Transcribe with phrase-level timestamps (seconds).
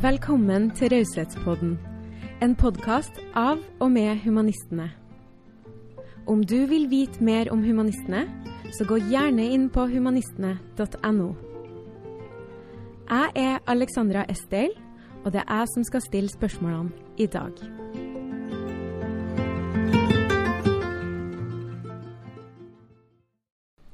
[0.00, 1.74] Velkommen til Raushetspodden,
[2.40, 4.86] en podkast av og med humanistene.
[6.24, 8.22] Om du vil vite mer om humanistene,
[8.72, 11.26] så gå gjerne inn på humanistene.no.
[13.10, 14.72] Jeg er Alexandra Estel,
[15.24, 16.90] og det er jeg som skal stille spørsmålene
[17.20, 17.52] i dag.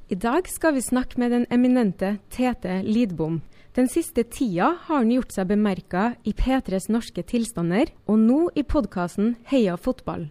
[0.06, 3.42] I dag skal vi snakke med den eminente Tete Lidbom.
[3.76, 8.64] Den siste tida har han gjort seg bemerka i P3s norske tilstander, og nå i
[8.64, 10.30] podkasten Heia fotball.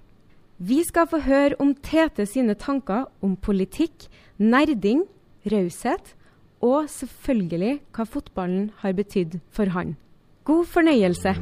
[0.58, 4.08] Vi skal få høre om Tete sine tanker om politikk,
[4.42, 5.06] nerding,
[5.46, 6.16] raushet,
[6.58, 9.94] og selvfølgelig hva fotballen har betydd for han.
[10.42, 11.38] God fornøyelse.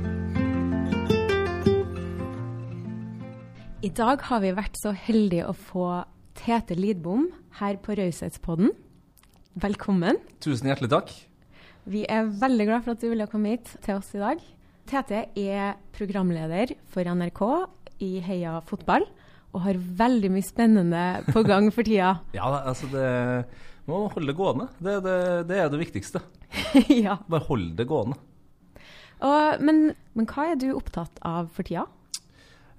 [3.80, 5.92] I dag har vi vært så heldige å få
[6.36, 7.30] Tete Lidbom
[7.64, 8.76] her på Raushetspodden.
[9.56, 10.20] Velkommen.
[10.44, 11.22] Tusen hjertelig takk.
[11.84, 14.42] Vi er veldig glad for at du ville komme hit til oss i dag.
[14.88, 17.42] Tete er programleder for NRK
[18.04, 19.06] i Heia fotball,
[19.54, 22.16] og har veldig mye spennende på gang for tida.
[22.38, 23.08] Ja, altså det
[23.90, 24.70] må holde det gående.
[24.80, 25.18] Det, det,
[25.50, 26.24] det er det viktigste.
[27.06, 27.18] ja.
[27.28, 28.16] Bare hold det gående.
[29.24, 31.86] Og, men, men hva er du opptatt av for tida?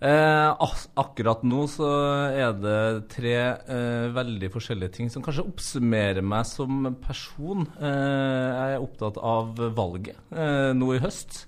[0.02, 0.64] Eh,
[0.98, 1.88] akkurat nå så
[2.34, 2.78] er det
[3.12, 7.68] tre eh, veldig forskjellige ting som kanskje oppsummerer meg som person.
[7.78, 11.44] Eh, jeg er opptatt av valget eh, nå i høst.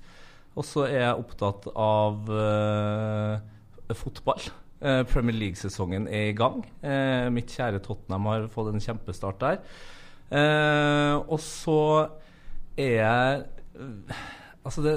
[0.57, 4.49] Og så er jeg opptatt av eh, fotball.
[4.81, 6.63] Eh, Premier League-sesongen er i gang.
[7.35, 9.61] mitt kjære Tottenham har fått en kjempestart der.
[11.27, 12.09] og så
[12.77, 13.45] er jeg
[14.67, 14.97] Altså det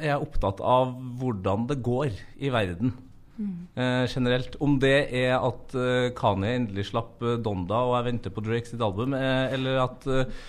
[0.00, 2.94] er opptatt av hvordan det går i verden
[3.40, 3.52] mm.
[3.74, 4.56] eh, generelt.
[4.62, 8.70] Om det er at eh, Kanye endelig slapp eh, Donda og jeg venter på Drake
[8.70, 10.40] sitt album, eh, eller at eh,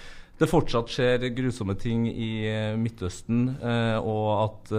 [0.42, 3.44] det fortsatt skjer grusomme ting i eh, Midtøsten,
[4.02, 4.72] og at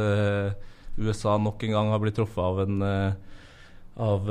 [0.99, 2.83] USA nok en gang har blitt truffet av en
[4.03, 4.27] av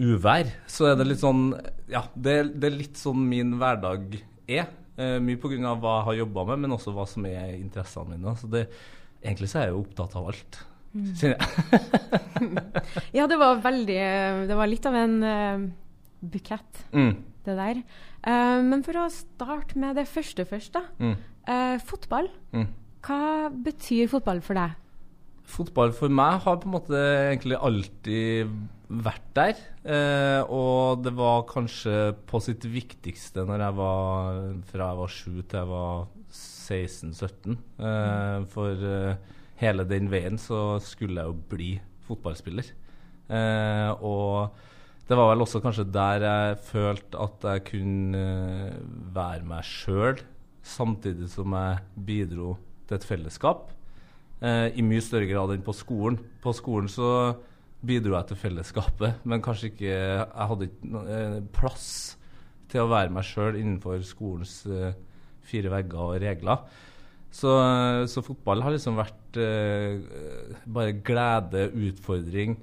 [0.00, 1.50] uvær, så er det litt sånn
[1.90, 4.16] Ja, det, det er litt sånn min hverdag
[4.48, 4.70] er.
[4.96, 5.74] Mye pga.
[5.76, 8.32] hva jeg har jobba med, men også hva som er interessene mine.
[8.40, 8.66] Så det,
[9.26, 10.58] Egentlig så er jeg jo opptatt av alt,
[10.92, 11.06] mm.
[13.16, 14.00] ja, det var veldig
[14.48, 15.64] Det var litt av en uh,
[16.20, 17.12] bukett, mm.
[17.48, 17.80] det der.
[18.26, 20.84] Uh, men for å starte med det første først, da.
[21.00, 21.16] Mm.
[21.48, 22.30] Uh, fotball.
[22.54, 22.68] Mm.
[23.06, 24.76] Hva betyr fotball for deg?
[25.46, 28.54] Fotball for meg har på en måte egentlig alltid
[28.88, 29.62] vært der.
[29.84, 35.32] Eh, og det var kanskje på sitt viktigste når jeg var fra jeg var sju
[35.42, 37.56] til jeg var 16-17.
[37.90, 41.70] Eh, for eh, hele den veien så skulle jeg jo bli
[42.06, 42.70] fotballspiller.
[43.26, 44.54] Eh, og
[45.06, 48.78] det var vel også kanskje der jeg følte at jeg kunne eh,
[49.14, 50.22] være meg sjøl,
[50.66, 53.70] samtidig som jeg bidro til et fellesskap.
[54.42, 56.18] Eh, I mye større grad enn på skolen.
[56.42, 57.10] På skolen så
[57.86, 61.88] bidro jeg til fellesskapet, men kanskje ikke Jeg hadde ikke eh, plass
[62.70, 64.96] til å være meg sjøl innenfor skolens eh,
[65.46, 66.64] fire vegger og regler.
[67.36, 67.50] Så,
[68.08, 70.00] så, fotball har liksom vært eh,
[70.64, 72.56] bare glede, utfordring.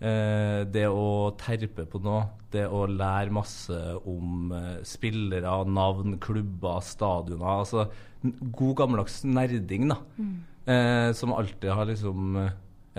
[0.00, 2.22] Eh, det å terpe på noe.
[2.50, 7.50] Det å lære masse om eh, spillere, navn, klubber, stadioner.
[7.64, 7.88] Altså
[8.22, 9.98] god gammeldags nerding, da.
[10.16, 10.32] Mm.
[10.70, 12.50] Eh, som alltid har liksom eh,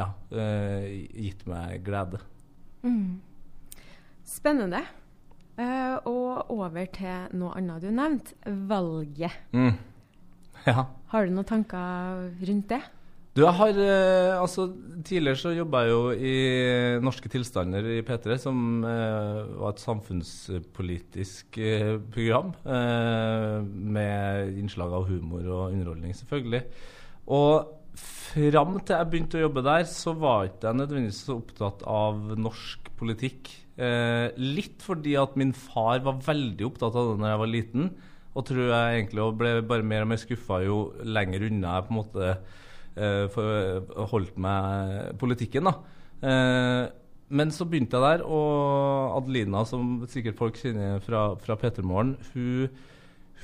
[0.02, 0.88] ja, eh,
[1.28, 2.22] gitt meg glede.
[2.82, 3.22] Mm.
[4.28, 4.82] Spennende.
[5.60, 8.34] Uh, og over til noe annet du nevnte,
[8.70, 9.36] valget.
[9.54, 9.76] Mm.
[10.66, 10.88] Ja.
[11.12, 12.82] Har du noen tanker rundt det?
[13.32, 14.66] Du, jeg har, eh, altså
[15.08, 16.34] Tidligere så jobba jeg jo i
[17.00, 21.60] Norske tilstander i P3, som eh, var et samfunnspolitisk
[22.12, 22.52] program.
[23.64, 26.62] med innslag av humor og underholdning, selvfølgelig.
[27.32, 31.84] Og fram til jeg begynte å jobbe der, så var ikke jeg nødvendigvis så opptatt
[31.90, 33.52] av norsk politikk.
[33.82, 37.92] Eh, litt fordi at min far var veldig opptatt av det da jeg var liten.
[38.32, 41.92] Og tror jeg egentlig ble bare mer og mer skuffa jo lenger unna jeg på
[41.92, 45.68] en måte eh, for, holdt meg politikken.
[45.68, 45.76] da.
[46.22, 46.84] Eh,
[47.32, 52.18] men så begynte jeg der, og Adelina, som sikkert folk kjenner fra, fra P3 Morgen,
[52.34, 52.68] hun,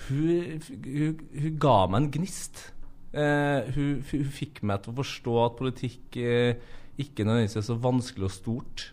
[0.08, 2.66] hun, hun, hun, ga meg en gnist.
[3.16, 6.60] Eh, hun, hun, fikk meg til å forstå at politikk eh,
[7.00, 8.84] ikke nødvendigvis er så vanskelig og stort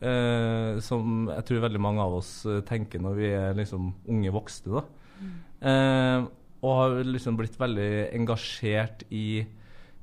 [0.00, 4.32] eh, som jeg tror veldig mange av oss eh, tenker når vi er liksom unge
[4.32, 4.84] voksne.
[5.18, 6.26] Mm.
[6.62, 9.42] Og har liksom blitt veldig engasjert i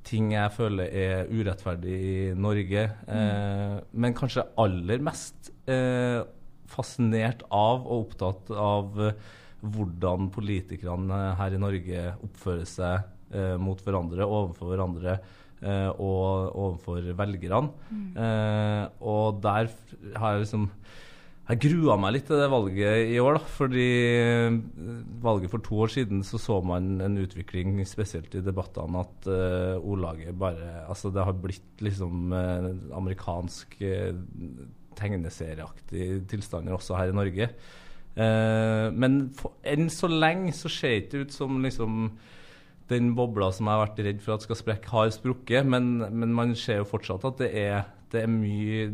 [0.06, 2.84] ting jeg føler er urettferdig i Norge.
[3.08, 3.80] Mm.
[4.04, 5.50] men kanskje aller mest
[6.70, 9.00] fascinert av og opptatt av
[9.66, 17.12] hvordan politikerne her i Norge oppfører seg eh, mot hverandre, overfor hverandre eh, og overfor
[17.20, 17.74] velgerne.
[17.90, 18.06] Mm.
[18.26, 19.70] Eh, og der
[20.16, 20.70] har jeg liksom
[21.46, 24.56] jeg grua meg litt til det valget i år, da, fordi eh,
[25.22, 29.78] valget for to år siden så så man en utvikling, spesielt i debattene, at uh,
[29.78, 34.18] ordlaget bare Altså, det har blitt liksom uh, amerikansk uh,
[34.98, 37.50] tegneserieaktig tilstander også her i Norge.
[38.18, 42.10] Uh, men for, enn så lenge så ser det ikke ut som liksom
[42.92, 45.68] den bobla som jeg har vært redd for at skal sprekke, har sprukket.
[45.68, 48.90] Men, men man ser jo fortsatt at det er, det er mye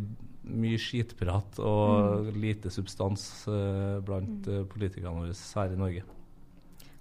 [0.51, 2.39] mye skitprat og mm.
[2.41, 6.05] lite substans uh, blant uh, politikerne våre her i Norge.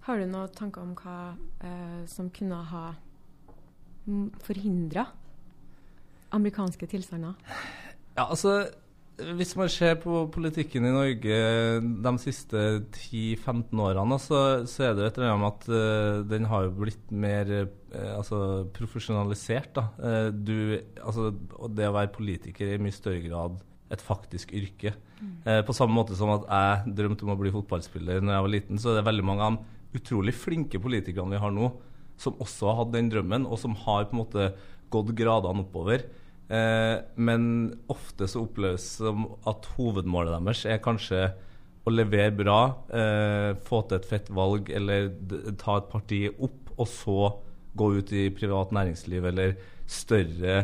[0.06, 1.16] Har du noen tanker om hva
[1.64, 2.84] uh, som kunne ha
[4.44, 5.06] forhindra
[6.34, 7.36] amerikanske tilstander?
[8.16, 8.64] Ja, altså
[9.36, 11.38] hvis man ser på politikken i Norge
[11.80, 12.60] de siste
[12.94, 17.12] 10-15 årene, så, så, er det et eller annet med at uh, den har blitt
[17.12, 18.40] mer uh, altså,
[18.76, 19.72] profesjonalisert.
[19.76, 19.86] Da.
[19.98, 21.30] Uh, du, altså,
[21.68, 24.94] det å være politiker er i mye større grad et faktisk yrke.
[25.20, 25.66] Mm.
[25.68, 28.78] på samme måte som at jeg drømte om å bli fotballspiller når jeg var liten,
[28.80, 31.68] så er det veldig mange av de utrolig flinke politikerne vi har nå,
[32.20, 34.46] som også har hatt den drømmen, og som har på en måte
[34.94, 36.06] gått gradene oppover.
[36.50, 37.44] Eh, men
[37.92, 41.28] ofte så oppleves det som at hovedmålet deres er kanskje
[41.86, 42.60] å levere bra,
[42.90, 45.12] eh, få til et fett valg eller
[45.60, 47.20] ta et parti opp, og så
[47.78, 49.54] gå ut i privat næringsliv eller
[49.86, 50.56] større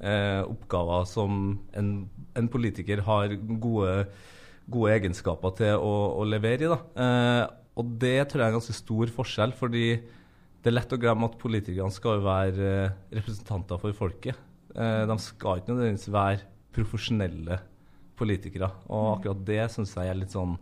[0.00, 1.90] eh, oppgaver som en,
[2.34, 4.08] en, politiker har gode,
[4.66, 5.92] gode egenskaper til å,
[6.22, 6.72] å levere i.
[6.72, 6.80] Da.
[7.76, 9.86] Og det tror jeg er en ganske stor forskjell, fordi
[10.64, 14.40] det er lett å glemme at politikerne skal være representanter for folket.
[14.74, 16.42] Eh, de skal ikke nødvendigvis være
[16.74, 17.60] profesjonelle
[18.18, 18.70] politikere.
[18.90, 19.12] Og mm.
[19.14, 20.58] akkurat det syns jeg er litt sånn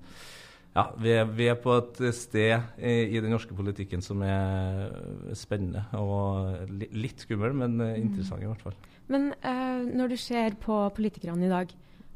[0.72, 4.86] ja, vi er, vi er, på et sted i, i, den norske politikken som er
[5.36, 7.90] spennende og li, litt skummel, men mm.
[8.00, 8.78] interessant i hvert fall.
[9.12, 11.74] Men uh, når du ser på politikerne i dag,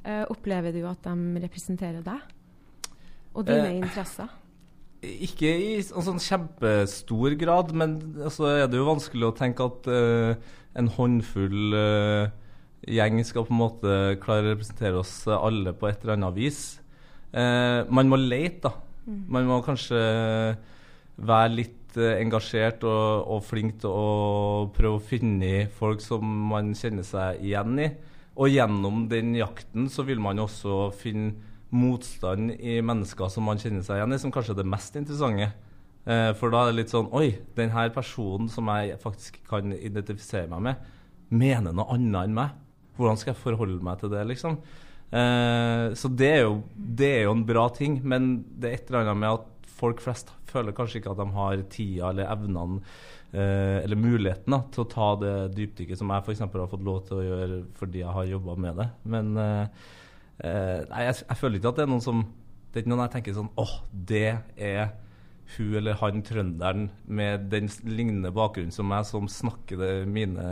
[0.08, 2.96] uh, opplever du at de representerer deg
[3.36, 4.32] og dine uh, interesser?
[5.26, 9.90] Ikke i sånn kjempestor grad, men altså, er det jo vanskelig å tenke at
[10.76, 12.32] en håndfull uh,
[12.86, 16.60] gjeng skal på en måte klare å representere oss alle på et eller annet vis.
[17.32, 18.74] Uh, man må lete, da.
[19.06, 19.22] Mm.
[19.30, 20.00] Man må kanskje
[21.16, 26.74] være litt uh, engasjert og, og, flink til å prøve å finne folk som man
[26.76, 27.90] kjenner seg igjen i.
[28.36, 33.82] Og gjennom den jakten så vil man også finne motstand i mennesker som man kjenner
[33.86, 35.50] seg igjen i, som kanskje er det mest interessante.
[36.06, 40.46] Eh, for da er det litt sånn Oi, denne personen som jeg faktisk kan identifisere
[40.52, 40.92] meg med,
[41.34, 42.54] mener noe annet enn meg.
[42.96, 44.60] Hvordan skal jeg forholde meg til det, liksom?
[45.10, 48.88] Eh, så det er, jo, det er, jo, en bra ting, men det er et
[48.90, 52.80] eller annet med at folk flest føler kanskje ikke at de har tida eller evnene
[53.36, 56.42] eh, eller muligheten da, til å ta det dypdykket som jeg f.eks.
[56.46, 58.88] har fått lov til å gjøre fordi jeg har jobba med det.
[59.12, 59.86] Men eh,
[60.44, 63.04] eh, nei, jeg, jeg, føler ikke at det er noen som Det er ikke noen
[63.06, 63.74] jeg tenker sånn åh,
[64.10, 64.94] det er
[65.54, 70.46] hun eller han trønderen med den lignende bakgrunnen som meg, som snakker det, mine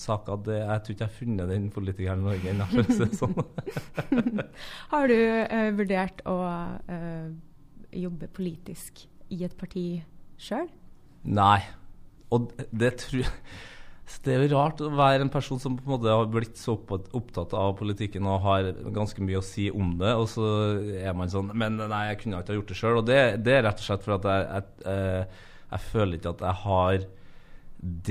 [0.00, 0.40] saker.
[0.46, 3.06] Det, jeg tror ikke jeg har funnet den politikeren i Norge ennå, for å si
[3.06, 3.36] det sånn.
[4.92, 6.36] har du uh, vurdert å
[6.90, 7.30] uh,
[8.02, 9.86] jobbe politisk i et parti
[10.42, 10.66] sjøl?
[11.30, 11.60] Nei.
[12.34, 13.34] Og det tror jeg
[14.24, 16.72] det er jo rart å være en person som på en måte har blitt så
[16.76, 20.46] opptatt av politikken og har ganske mye å si om det, og så
[20.98, 22.98] er man sånn Men nei, jeg kunne ikke ha gjort det sjøl.
[23.00, 25.22] Og det, det, er rett og slett for at jeg, jeg, jeg, eh,
[25.70, 26.96] jeg føler ikke at jeg har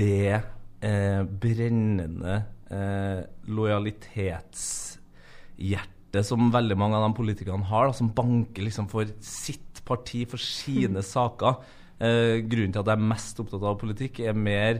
[0.00, 0.34] det
[0.80, 2.34] eh, brennende
[2.72, 9.82] eh, lojalitetshjertet som veldig mange av de politikerne har, da, som banker liksom for sitt
[9.86, 11.52] parti, for sine saker.
[12.00, 14.74] Eh, grunnen til at jeg er mest opptatt av politikk, er mer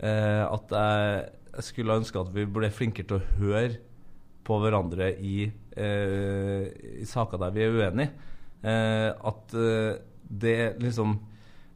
[0.00, 3.78] at jeg, jeg, skulle ønske at vi ble flinkere til å høre
[4.46, 5.44] på hverandre i,
[5.76, 6.66] eh,
[7.02, 8.28] i saker der vi er uenige.
[8.64, 11.18] Eh, at eh, det liksom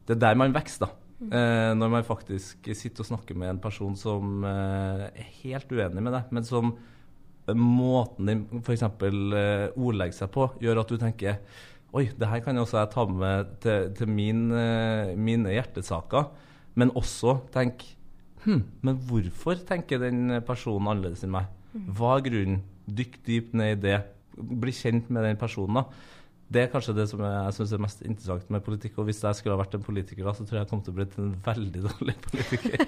[0.05, 0.89] Det er der man vokser, da.
[1.33, 6.03] Eh, når man faktisk sitter og snakker med en person som eh, er helt uenig
[6.03, 6.75] med deg, men som
[7.53, 8.83] måten din f.eks.
[8.85, 11.39] Eh, ordlegger seg på, gjør at du tenker
[11.95, 16.25] Oi, det her kan jeg også ta med til, til min, eh, mine hjertesaker.
[16.75, 17.85] Men også tenk
[18.45, 21.45] hm, men hvorfor tenker den personen annerledes enn meg?
[21.97, 22.59] Hva er grunnen?
[22.85, 23.99] Dykk dypt ned i det.
[24.35, 25.81] Bli kjent med den personen.
[25.81, 25.83] da.
[26.45, 28.99] Det er kanskje det som jeg syns er mest interessant med politikk.
[29.01, 30.93] Og hvis jeg skulle ha vært en politiker, da, så tror jeg jeg kom til
[30.93, 32.75] å bli en veldig dårlig politiker.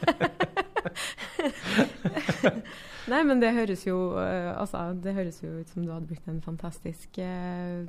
[3.11, 6.27] Nei, men det høres jo uh, altså, det høres jo ut som du hadde blitt
[6.29, 7.85] en fantastisk uh,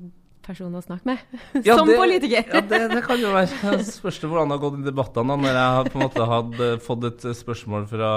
[0.48, 1.20] person å snakke med.
[1.68, 2.48] Ja, Som det- politiker.
[2.48, 3.78] Ja, det, det kan jo være.
[3.86, 5.36] Spørs det hvordan det har gått i debattene.
[5.44, 8.10] Når jeg har på en måte hadde fått et spørsmål fra,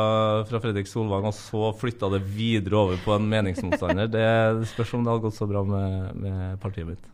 [0.49, 4.09] fra Fredrik Solvang, og så flytta det videre over på en meningsmotstander.
[4.15, 4.27] Det
[4.73, 7.07] spørs om det hadde gått så bra med, med partiet mitt.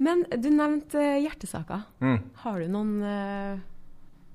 [0.00, 1.82] Men du nevnte hjertesaker.
[2.00, 2.18] Mm.
[2.40, 3.60] Har du noen uh,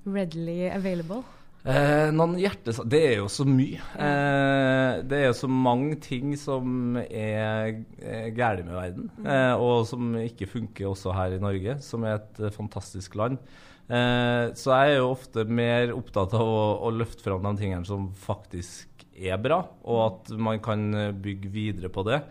[0.06, 1.24] readily available?
[1.66, 2.78] Eh, noen hjertes...
[2.86, 3.80] Det er jo så mye.
[3.98, 9.86] Eh, det er jo så mange ting som er, er galt med verden, eh, og
[9.90, 13.40] som ikke funker også her i Norge, som er et eh, fantastisk land.
[13.86, 17.86] Eh, så jeg er jo ofte mer opptatt av å, å løfte fram de tingene
[17.86, 22.22] som faktisk er bra, og at man kan eh, bygge videre på det.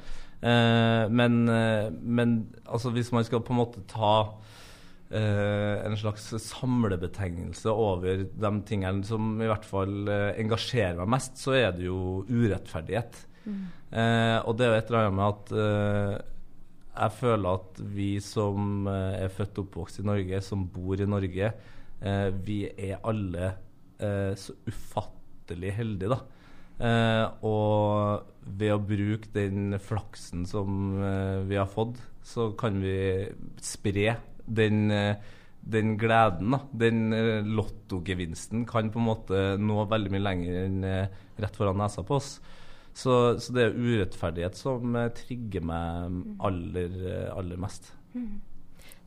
[0.46, 4.15] Eh, men, eh, men altså, hvis man skal på en måte ta
[5.14, 11.38] eh, en slags samlebetegnelse over de tingene som i hvert fall uh, engasjerer meg mest,
[11.42, 13.22] så er det jo urettferdighet.
[13.46, 16.24] Eh, og det er jo et eller annet med at
[16.96, 21.50] jeg føler at vi som er født og oppvokst i Norge, som bor i Norge,
[22.48, 23.50] vi er alle
[24.40, 27.28] så ufattelig heldige, da.
[27.44, 30.96] Og ved å bruke den flaksen som
[31.50, 32.96] vi har fått, så kan vi
[33.60, 35.16] spre den, eh,
[35.62, 36.52] den gleden.
[36.52, 36.62] Da.
[36.72, 41.80] Den eh, lottogevinsten kan på en måte nå veldig mye lenger enn eh, rett foran
[41.82, 42.38] nesa på oss.
[42.96, 46.94] Så, så det er urettferdighet som trigger meg aller,
[47.36, 47.90] aller mest.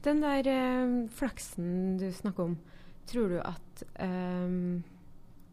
[0.04, 2.59] Den der eh, flaksen du snakker om,
[3.09, 4.83] tror du at eh,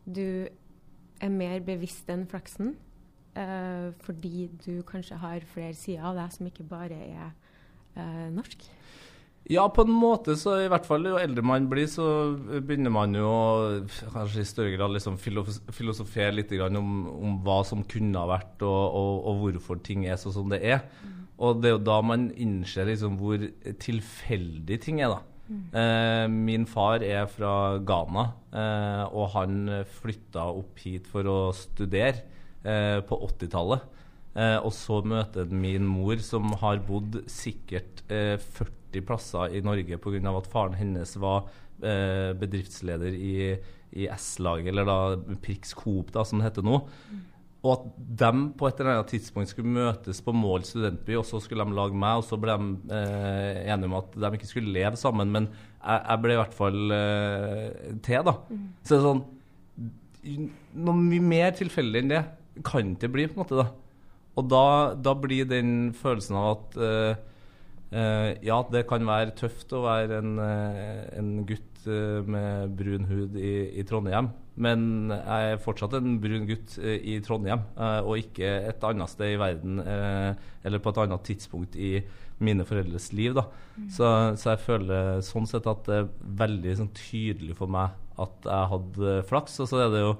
[0.06, 0.28] du
[1.24, 2.76] er mer bevisst enn flaksen?
[3.36, 7.34] eh, fordi du kanskje har flere sider av deg som ikke bare er
[8.36, 8.66] norsk?
[9.46, 12.06] Ja, på en måte så i hvert fall jo eldre man blir, så
[12.66, 13.30] begynner man jo
[14.14, 18.58] kanskje i større grad liksom filosofere litt grann om, om hva som kunne ha vært,
[18.66, 20.82] og, og, og hvorfor ting er sånn som det er.
[21.36, 23.44] Og det er jo da man innser liksom hvor
[23.84, 25.22] tilfeldig ting er, da.
[25.78, 29.60] Eh, min far er fra Ghana, eh, og han
[30.00, 32.24] flytta opp hit for å studere
[32.66, 33.92] eh, på 80-tallet.
[34.36, 40.00] Eh, og så møter min mor, som har bodd sikkert eh, 40 plasser i Norge
[40.02, 40.38] pga.
[40.38, 41.50] at faren hennes var
[41.84, 43.56] eh, bedriftsleder i,
[43.96, 46.82] i S-laget, eller da Prix Coop, da, som det heter nå.
[47.66, 47.86] Og at
[48.22, 51.74] de på et eller annet tidspunkt skulle møtes på Mål studentby, og så skulle de
[51.78, 55.32] lage meg, og så ble de eh, enige om at de ikke skulle leve sammen.
[55.34, 58.36] Men jeg, jeg ble i hvert fall eh, til, da.
[58.84, 59.26] Så det er sånn
[60.26, 62.20] Noe mye mer tilfeldig enn det
[62.66, 63.60] kan det bli, på en måte.
[63.60, 63.68] da.
[64.36, 64.66] Og da,
[64.98, 67.20] da blir den følelsen av at eh,
[67.92, 73.38] ja, det kan være tøft å være en, eh, en gutt eh, med brun hud
[73.38, 78.22] i, i Trondheim, men jeg er fortsatt en brun gutt eh, i Trondheim, eh, og
[78.24, 80.32] ikke et annet sted i verden eh,
[80.66, 81.98] eller på et annet tidspunkt i
[82.44, 83.36] mine foreldres liv.
[83.36, 83.46] da.
[83.92, 84.08] Så,
[84.40, 86.10] så jeg føler sånn sett at det er
[86.42, 89.60] veldig sånn, tydelig for meg at jeg hadde flaks.
[89.64, 90.16] Og så er det jo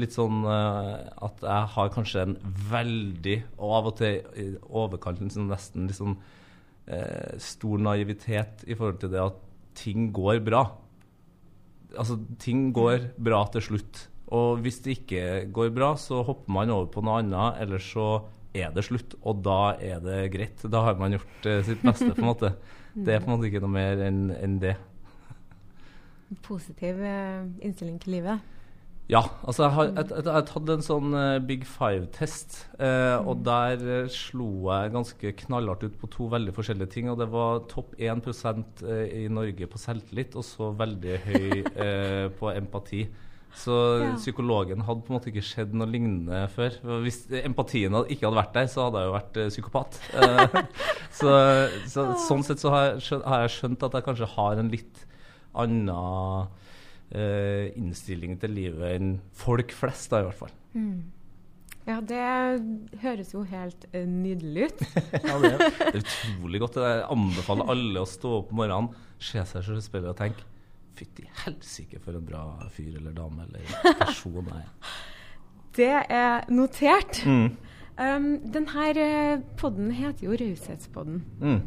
[0.00, 2.36] litt sånn uh, at jeg har kanskje en
[2.70, 6.16] veldig, og av og til i overkant sånn nesten litt sånn
[6.90, 9.38] eh, stor naivitet i forhold til det at
[9.78, 10.64] ting går bra.
[11.96, 14.04] Altså, ting går bra til slutt.
[14.30, 18.10] Og hvis det ikke går bra, så hopper man over på noe annet, eller så
[18.54, 19.16] er det slutt.
[19.26, 20.62] Og da er det greit.
[20.70, 22.54] Da har man gjort eh, sitt beste, på en måte.
[22.94, 24.76] Det er på en måte ikke noe mer enn en det.
[26.46, 28.58] Positiv eh, innstilling til livet.
[29.10, 33.80] Ja, altså jeg har, jeg, jeg, tatt en sånn eh, Big Five-test, eh, og der
[33.82, 37.08] eh, slo jeg ganske knallhardt ut på to veldig forskjellige ting.
[37.10, 41.48] Og det var topp 1 eh, i Norge på selvtillit, og så veldig høy
[41.86, 43.02] eh, på empati.
[43.50, 44.12] Så Ja.
[44.14, 46.76] psykologen hadde på en måte ikke skjedd noe lignende før.
[47.02, 50.00] Hvis empatien ikke hadde vært der, så hadde jeg jo vært psykopat.
[51.20, 51.32] Så,
[51.90, 54.70] så, sånn sett så har jeg, skjønt, har jeg skjønt at jeg kanskje har en
[54.72, 55.00] litt
[55.58, 55.90] annen
[57.10, 60.54] eh, innstillingen til livet enn folk flest, da, i hvert fall.
[61.88, 64.84] Ja, det høres jo helt eh, nydelig ut.
[65.30, 66.78] ja, det, er, det er utrolig godt.
[66.84, 70.46] Jeg anbefaler alle å stå opp om morgenen, se seg selv i speilet og tenke
[71.00, 72.42] Fytti helsike, for en bra
[72.74, 74.94] fyr eller dame eller person jeg er.
[75.78, 77.20] Det er notert.
[77.24, 77.52] Mm.
[78.00, 81.22] Um, denne podden heter jo Raushetspodden.
[81.40, 81.60] Mm.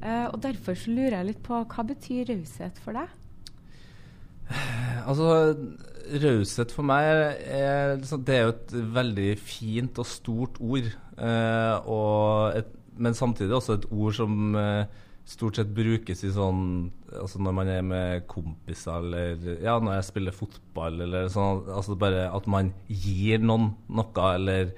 [0.00, 3.12] Uh, og derfor så lurer jeg litt på hva betyr raushet for deg?
[5.04, 5.28] Altså,
[6.22, 7.06] raushet for meg
[7.44, 10.90] er, liksom, Det er jo et veldig fint og stort ord.
[11.18, 16.90] Eh, og et, men samtidig også et ord som eh, stort sett brukes i sånn
[17.14, 21.62] Altså når man er med kompiser, eller ja, når jeg spiller fotball, eller sånn.
[21.70, 24.72] Altså bare at man gir noen noe, eller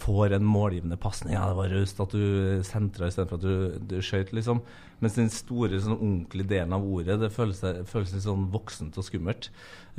[0.00, 1.34] får en målgivende pasning.
[1.34, 4.62] Ja, det var raust at du sentra istedenfor at du, du skøyt, liksom.
[5.02, 7.60] Mens den store, sånn ordentlige delen av ordet, det føles,
[7.90, 9.50] føles litt sånn voksent og skummelt.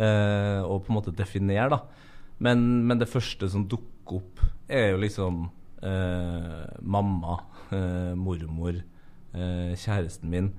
[0.01, 2.09] Eh, og på en måte definere, da.
[2.43, 5.45] Men, men, det første som dukker opp, er jo liksom
[5.85, 7.37] eh, mamma,
[7.75, 8.81] eh, mormor,
[9.35, 10.51] eh, kjæresten min.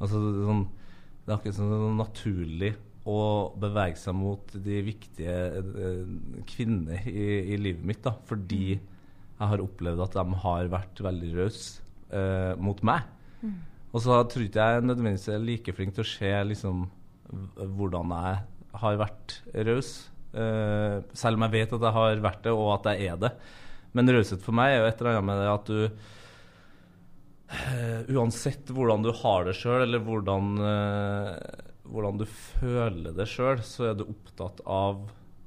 [0.00, 0.64] Altså sånn
[1.24, 2.74] Det er akkurat sånn naturlig
[3.04, 6.04] å bevege seg mot de viktige eh,
[6.48, 8.02] kvinnene i, i, livet mitt.
[8.04, 13.04] da, Fordi jeg har opplevd at de har vært veldig rause eh, mot meg.
[13.42, 13.58] Mm.
[13.94, 16.86] Og så tror ikke jeg nødvendigvis er like flink til å se liksom,
[17.76, 18.40] hvordan jeg
[18.80, 19.36] har vært
[19.68, 19.92] raus.
[20.34, 23.32] Eh, selv om jeg vet at jeg har vært det, og at jeg er det.
[23.94, 25.80] Men raushet for meg er jo et eller annet med det at du
[27.54, 31.36] uh, Uansett hvordan du har det sjøl, eller hvordan uh,
[31.84, 35.06] hvordan du føler det sjøl, så er du opptatt av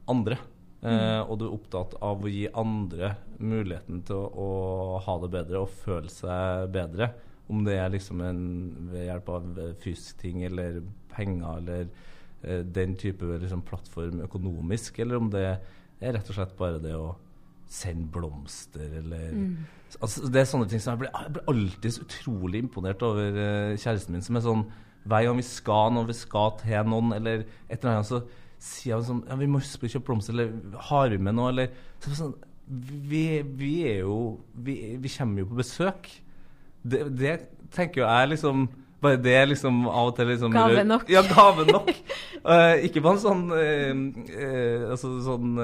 [0.10, 0.38] andre.
[0.82, 1.29] Eh, mm.
[1.32, 5.63] og du er opptatt av å gi andre muligheten til å, å, ha det bedre
[5.63, 7.12] og føle seg bedre.
[7.50, 8.44] Om det er liksom en,
[8.91, 10.82] ved hjelp av fysisk ting eller
[11.13, 11.88] penger eller
[12.44, 16.94] eh, den type liksom, plattform økonomisk, eller om det er rett og slett bare det
[16.94, 17.15] å
[17.67, 19.56] sende blomster eller mm.
[20.00, 23.39] altså, Det er sånne ting som jeg blir, jeg blir alltid så utrolig imponert over
[23.41, 24.67] eh, kjæresten min, som er sånn
[25.08, 28.22] hver gang vi skal når vi skal til noen, eller et eller annet, så
[28.58, 31.52] sier han sånn ja, Vi må huske å kjøpe blomster, eller har vi med noe,
[31.54, 31.72] eller
[32.04, 32.34] så sånn,
[32.68, 34.18] vi, vi, er jo
[34.54, 36.10] vi, vi, kommer jo på besøk.
[36.84, 37.38] Det, det
[37.74, 38.68] tenker jo jeg liksom
[39.02, 41.06] bare det liksom av og til liksom Gave nok.
[41.12, 41.92] Ja, gave nok.
[42.42, 43.94] uh, ikke på en sånn uh,
[44.34, 45.56] uh, altså sånn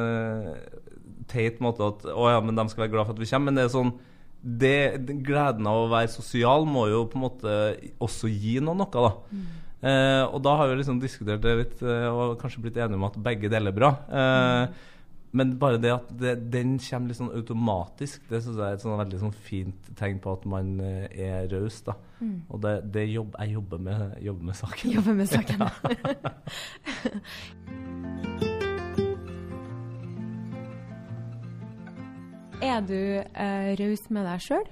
[1.32, 3.60] teit måte at å ja, men de skal være glad for at vi kommer, men
[3.60, 3.96] det er sånn
[4.44, 7.52] det, gleden av å være sosial må jo på en måte
[8.04, 9.12] også gi noe noe, da.
[9.32, 9.46] Mm.
[9.84, 13.08] Eh, og da har vi liksom diskutert det litt eh, og kanskje blitt enige om
[13.08, 13.92] at begge deler er bra.
[14.08, 14.90] Eh, mm.
[15.34, 18.84] Men bare det at det, den kommer litt sånn automatisk, det syns jeg er et
[18.84, 21.82] sånn veldig sånn fint tegn på at man eh, er raus.
[21.88, 21.98] da.
[22.20, 22.38] Mm.
[22.50, 24.98] Og det, det jobb, jeg jobber med, jobber med saken.
[25.00, 25.60] Jobber med saken.
[32.61, 34.66] Er du eh, raus med deg sjøl?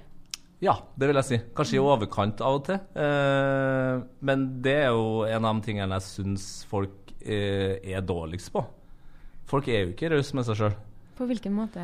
[0.62, 1.38] Ja, det vil jeg si.
[1.56, 2.78] Kanskje i overkant av og til.
[2.94, 8.52] Eh, men det er jo en av de tingene jeg syns folk eh, er dårligst
[8.54, 8.62] på.
[9.50, 10.76] Folk er jo ikke rause med seg sjøl.
[11.18, 11.82] På hvilken måte?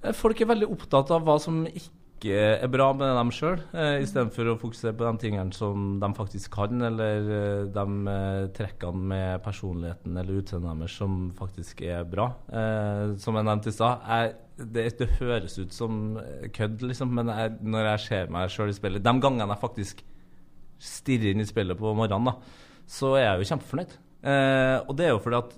[0.00, 1.92] Eh, folk er veldig opptatt av hva som ikke
[2.32, 6.50] er bra med dem sjøl, eh, istedenfor å fokusere på de tingene som de faktisk
[6.54, 12.30] kan, eller eh, de eh, trekkene med personligheten eller utseendet deres som faktisk er bra.
[12.48, 16.16] Eh, som jeg nevnte i stad, det, det, høres ut som
[16.56, 20.00] kødd, liksom, men jeg, når jeg ser meg sjøl i spillet De gangene jeg faktisk
[20.80, 23.96] stirrer inn i spillet på morgenen, da, så er jeg jo kjempefornøyd.
[24.26, 25.52] Eh, og det er jo fordi at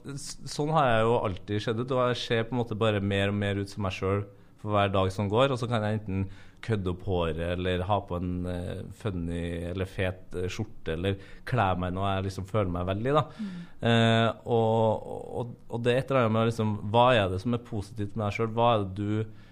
[0.51, 3.33] sånn har jeg jo alltid sett ut, og jeg ser på en måte bare mer
[3.33, 4.27] og mer ut som meg sjøl
[4.59, 5.55] for hver dag som går.
[5.55, 6.27] Og så kan jeg enten
[6.65, 11.19] kødde opp håret eller ha på en uh, funny eller fet uh, skjorte eller
[11.49, 13.15] kle meg noe jeg liksom føler meg veldig.
[13.17, 13.25] da.
[13.39, 13.59] Mm.
[13.83, 17.55] Uh, og, og, og, det er et eller annet med liksom, Hva er det som
[17.55, 18.55] er positivt med deg sjøl?
[18.57, 19.45] Hva er det du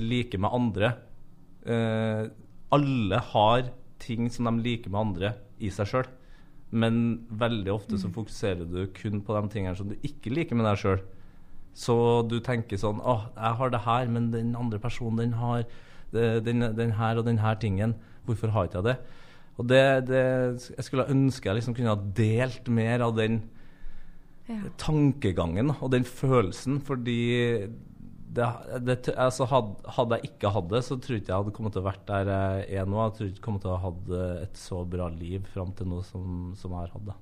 [0.00, 0.96] liker med andre?
[2.70, 5.30] alle har ting som de liker med andre
[5.60, 6.10] i seg sjøl.
[6.70, 8.14] Men veldig ofte så mm.
[8.14, 11.00] fokuserer du kun på de tingene som du ikke liker med deg sjøl.
[11.76, 15.64] Så du tenker sånn Å, jeg har det her, men den andre personen den har
[16.12, 17.94] den, den her og den her tingen.
[18.26, 18.96] Hvorfor har ikke jeg det?
[19.60, 20.24] Og det, det,
[20.76, 23.42] Jeg skulle ønske jeg liksom kunne ha delt mer av den
[24.48, 24.60] ja.
[24.80, 27.20] tankegangen og den følelsen, fordi
[28.30, 28.46] det,
[28.86, 31.74] det, altså had, hadde jeg ikke hatt det, så tror jeg ikke jeg hadde kommet
[31.74, 33.00] til å vært der jeg er nå.
[33.02, 34.12] Jeg tror ikke jeg kommet til å ha hatt
[34.46, 37.16] et så bra liv fram til nå som, som jeg har hatt det.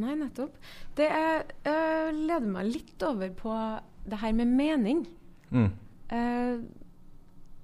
[0.00, 0.54] Nei, nettopp.
[0.96, 3.56] Det er, uh, leder meg litt over på
[4.10, 5.02] det her med mening.
[5.50, 5.72] Mm.
[6.12, 6.62] Uh,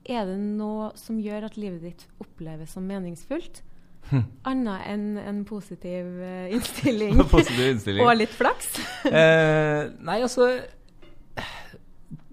[0.08, 3.62] er det noe som gjør at livet ditt oppleves som meningsfullt?
[4.10, 4.22] Hm.
[4.46, 8.06] Annet enn en positiv uh, innstilling, positiv innstilling.
[8.06, 8.76] og litt flaks?
[9.10, 10.52] eh, nei, altså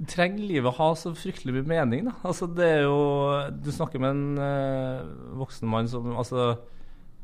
[0.05, 2.13] Trenger livet å ha så fryktelig mye mening, da?
[2.27, 2.99] Altså, det er jo
[3.63, 6.51] Du snakker med en uh, voksen mann som Altså,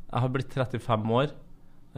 [0.09, 1.35] jeg har blitt 35 år.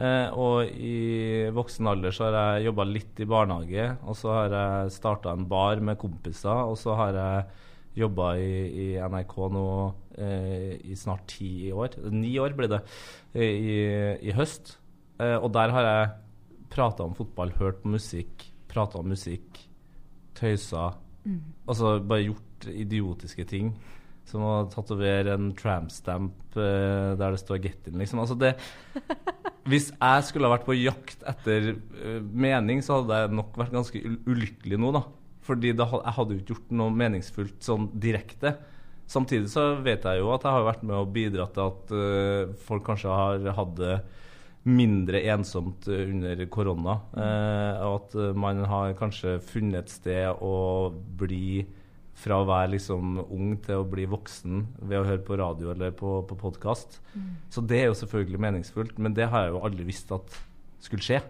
[0.00, 4.54] Eh, og i voksen alder så har jeg jobba litt i barnehage, og så har
[4.56, 7.44] jeg starta en bar med kompiser, og så har jeg
[7.98, 9.66] jobba i, i, NRK nå
[10.16, 11.98] eh, i snart ti år.
[12.12, 12.82] Ni år blir det
[13.36, 13.48] i,
[14.28, 14.76] i høst.
[15.20, 16.10] Eh, og der har jeg
[16.72, 19.60] prata om fotball, hørt på musikk, prata om musikk,
[20.38, 20.92] tøysa.
[21.24, 21.42] Mm.
[21.68, 23.74] Altså bare gjort idiotiske ting.
[24.28, 28.22] Som å tatovere en tramp-stamp eh, der det står 'Get in', liksom.
[28.22, 28.54] Altså det
[29.70, 33.74] Hvis jeg skulle ha vært på jakt etter uh, mening, så hadde jeg nok vært
[33.76, 35.04] ganske ulykkelig nå, da.
[35.42, 38.54] Fordi da, jeg hadde jo ikke gjort noe meningsfullt sånn direkte.
[39.10, 42.52] Samtidig så vet jeg jo at jeg har vært med og bidratt til at uh,
[42.68, 43.96] folk kanskje har hatt det
[44.62, 47.00] mindre ensomt under korona.
[47.16, 50.54] Uh, og at man har kanskje funnet et sted å
[51.18, 51.64] bli
[52.22, 55.94] fra å være liksom ung til å bli voksen ved å høre på radio eller
[55.96, 57.00] på, på podkast.
[57.16, 57.30] Mm.
[57.50, 60.36] Så det er jo selvfølgelig meningsfullt, men det har jeg jo aldri visst at
[60.82, 61.22] skulle skje.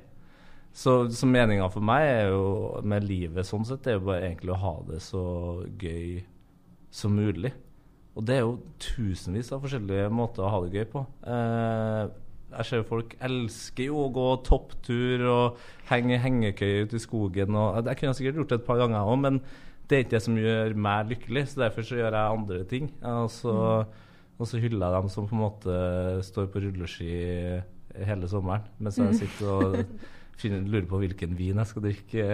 [0.73, 2.45] Så, så meninga for meg er jo,
[2.89, 5.25] med livet sånn sett, det er jo bare egentlig å ha det så
[5.81, 6.23] gøy
[6.93, 7.53] som mulig.
[8.17, 11.05] Og det er jo tusenvis av forskjellige måter å ha det gøy på.
[11.33, 12.07] Eh,
[12.53, 17.57] jeg ser jo folk elsker jo å gå topptur og henge hengekøye ute i skogen.
[17.57, 19.41] Og, jeg kunne sikkert gjort det et par ganger òg, men
[19.89, 21.47] det er ikke det som gjør meg lykkelig.
[21.49, 22.91] Så derfor så gjør jeg andre ting.
[23.13, 24.35] Og så, mm.
[24.39, 25.79] og så hyller jeg dem som på en måte
[26.29, 27.13] står på rulleski
[28.09, 29.97] hele sommeren, mens jeg sitter og
[30.41, 32.29] finner, lurer på hvilken vin jeg skal drikke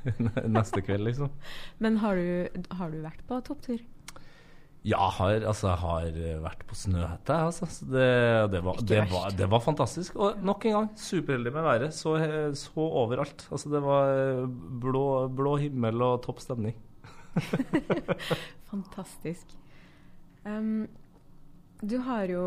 [0.56, 1.32] neste kveld, liksom.
[1.82, 3.80] Men har du, har du vært på topptur?
[4.86, 7.36] Ja, har, altså, har vært på Snøhette.
[7.36, 7.66] Altså.
[7.84, 8.04] Det,
[8.54, 10.16] det, var, det, var, det, var, fantastisk.
[10.16, 11.92] Og nok en gang, superheldig med været.
[11.92, 12.14] Så,
[12.56, 13.44] så overalt.
[13.52, 14.46] Altså, det var
[14.80, 15.04] blå,
[15.36, 16.78] blå himmel og topp stemning.
[18.72, 19.52] Fantastisk.
[20.48, 20.88] Um,
[21.84, 22.46] du har jo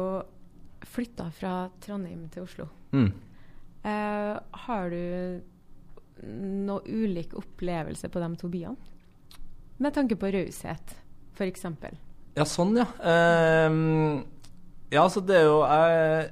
[0.90, 1.54] flytta fra
[1.86, 2.68] Trondheim til Oslo.
[2.98, 3.12] Mm.
[3.84, 5.44] Uh, har du
[6.24, 8.92] noe ulik opplevelse på de to byene?
[9.84, 10.94] Med tanke på raushet,
[11.36, 11.66] f.eks.
[12.38, 12.88] Ja, sånn, ja.
[13.04, 14.24] Uh,
[14.94, 16.30] ja, så det er jo jeg,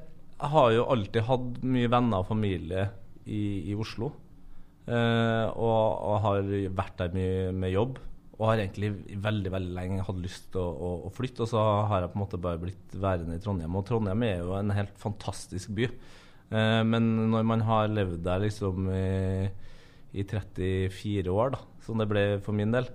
[0.52, 2.88] har jo alltid hatt mye venner og familie
[3.26, 4.14] i, i Oslo.
[4.88, 8.00] Uh, og, og, har vært der mye med jobb.
[8.40, 11.62] Og har egentlig veldig veldig lenge hatt lyst til å, å, å, flytte, og så
[11.92, 13.76] har jeg på en måte bare blitt værende i Trondheim.
[13.78, 15.90] Og Trondheim er jo en helt fantastisk by.
[16.52, 19.48] Eh, men når man har levd der liksom i,
[20.14, 22.90] i 34 år, da, som det ble for min del,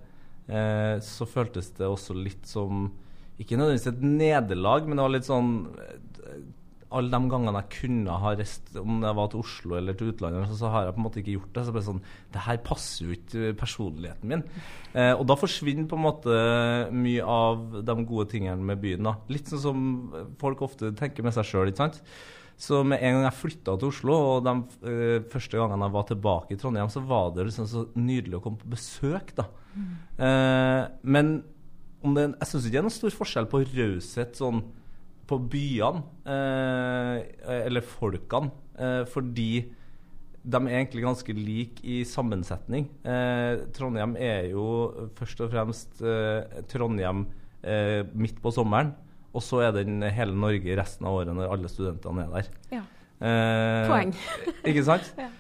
[0.49, 2.89] eh, så føltes det også litt som
[3.37, 5.51] Ikke nødvendigvis et nederlag, men det var litt sånn
[6.95, 10.53] alle de gangene jeg kunne ha reist, om jeg var til Oslo eller til utlandet,
[10.55, 11.65] så, har jeg på en måte ikke gjort det.
[11.67, 12.03] Så ble det sånn
[12.35, 14.45] Det her passer jo ikke personligheten min.
[14.95, 16.39] Eh, og da forsvinner på en måte
[16.95, 19.11] mye av de gode tingene med byen.
[19.11, 19.17] da.
[19.33, 19.85] Litt sånn som
[20.41, 22.01] folk ofte tenker med seg sjøl, ikke sant.
[22.57, 24.55] Så med en gang jeg flytta til Oslo, og de
[24.89, 28.43] uh, første gangene jeg var tilbake i Trondheim, så var det liksom så nydelig å
[28.47, 29.45] komme på besøk, da.
[29.77, 29.91] Mm.
[30.17, 31.33] Uh, men
[32.17, 34.63] det, jeg syns ikke det er noen stor forskjell på raushet sånn
[35.29, 37.17] på byene, uh,
[37.61, 38.55] eller folkene,
[39.11, 39.51] fordi
[40.47, 42.85] de er egentlig ganske like i sammensetning.
[43.09, 44.67] Eh, Trondheim er jo
[45.17, 46.03] først og fremst
[46.71, 47.25] Trondheim
[48.13, 48.93] midt på sommeren,
[49.37, 52.51] og så er den hele Norge resten av året når alle studentene er der.
[52.79, 52.83] Ja.
[53.17, 54.17] Eh, Poeng.
[54.73, 55.13] ikke sant?
[55.17, 55.31] ja.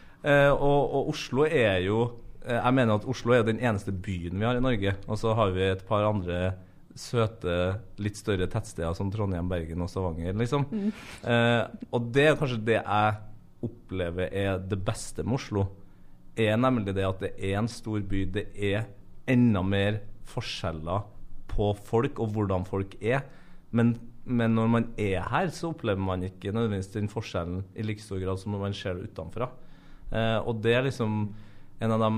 [0.52, 1.98] og, og Oslo er jo
[2.46, 5.50] Jeg mener at Oslo er den eneste byen vi har i Norge, og så har
[5.50, 6.54] vi et par andre
[6.96, 7.54] søte,
[8.00, 10.64] litt større tettsteder som Trondheim, Bergen og Stavanger, liksom.
[10.70, 10.92] Mm.
[11.28, 13.16] Eh, og det er kanskje det jeg
[13.66, 15.66] opplever er det beste med Oslo.
[16.36, 18.24] Er nemlig det at det er en stor by.
[18.32, 18.86] Det er
[19.28, 21.06] enda mer forskjeller
[21.50, 23.24] på folk og hvordan folk er.
[23.74, 28.02] Men, men når man er her, så opplever man ikke nødvendigvis den forskjellen i like
[28.02, 29.50] stor grad som når man ser det utenfra.
[30.12, 31.22] Eh, og det er liksom
[31.82, 32.10] en av de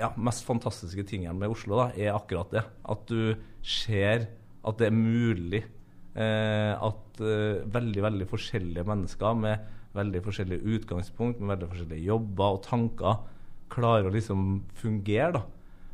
[0.00, 2.64] ja, mest fantastiske tingene med Oslo da, er akkurat det.
[2.92, 4.28] At du ser
[4.60, 5.64] at det er mulig.
[6.10, 12.56] Eh, at eh, veldig veldig forskjellige mennesker med veldig forskjellige utgangspunkt, med veldig forskjellige jobber
[12.56, 13.22] og tanker,
[13.70, 15.40] klarer å liksom fungere.
[15.40, 15.42] da.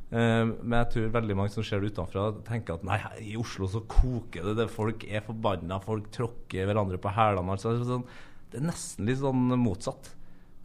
[0.06, 2.98] Eh, men jeg tror veldig mange som ser det utenfra, tenker at nei,
[3.32, 4.56] i Oslo så koker det.
[4.60, 7.56] det folk er forbanna, folk tråkker hverandre på hælene.
[7.56, 8.06] Altså, sånn,
[8.52, 10.12] det er nesten litt sånn motsatt.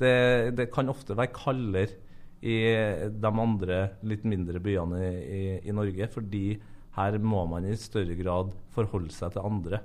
[0.01, 0.13] Det,
[0.57, 1.99] det kan ofte være kaldere
[2.41, 2.57] i
[3.21, 6.09] de andre litt mindre byene i, i, i, Norge.
[6.13, 6.45] Fordi
[6.97, 9.81] her må man i større grad forholde seg til andre.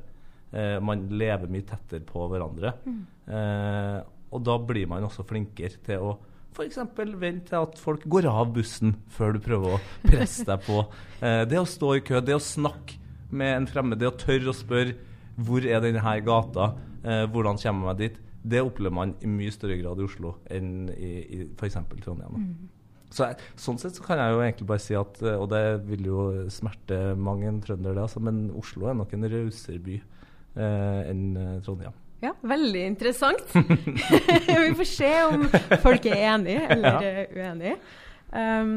[0.52, 2.72] Eh, man lever mye tettere på hverandre.
[2.86, 3.02] Mm.
[3.28, 3.98] Eh,
[4.36, 6.16] og da blir man også flinkere til å
[6.56, 6.78] f.eks.
[7.20, 10.84] vente til at folk går av bussen før du prøver å presse deg på.
[11.16, 12.98] Eh, det å stå i kø, det å snakke
[13.32, 14.92] med en fremmed, det å tørre å spørre
[15.40, 16.66] hvor er denne gata,
[17.00, 18.18] eh, hvordan kommer jeg meg dit?
[18.52, 21.78] Det opplever man i mye større grad i Oslo enn i, i f.eks.
[22.04, 22.36] Trondheim.
[22.36, 22.68] Mm.
[23.16, 26.08] Så jeg, sånn sett så kan jeg jo egentlig bare si at Og det vil
[26.08, 31.00] jo smerte mange en trønder, det, altså, men Oslo er nok en rausere by eh,
[31.08, 31.96] enn eh, Trondheim.
[32.26, 33.44] Ja, veldig interessant.
[33.54, 35.44] Vi får se om
[35.82, 37.26] folk er enig eller ja.
[37.36, 37.76] uenig.
[38.32, 38.72] Um,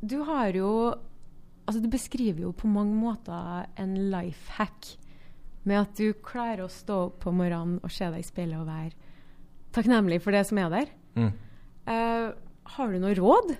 [0.00, 0.72] du har jo
[1.68, 4.86] Altså, du beskriver jo på mange måter en life hack
[5.68, 8.70] med at du klarer å stå opp på morgenen og se deg i speilet og
[8.70, 8.94] være
[9.76, 10.94] takknemlig for det som er der.
[11.20, 11.28] Mm.
[11.84, 12.30] Uh,
[12.72, 13.58] har du noe råd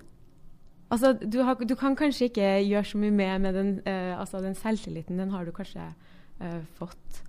[0.89, 4.39] Altså, du, har, du, kan kanskje ikke gjøre så mye med, med den, uh, altså,
[4.41, 5.19] den selvtilliten.
[5.21, 5.83] Den har du kanskje
[6.41, 7.19] uh, fått.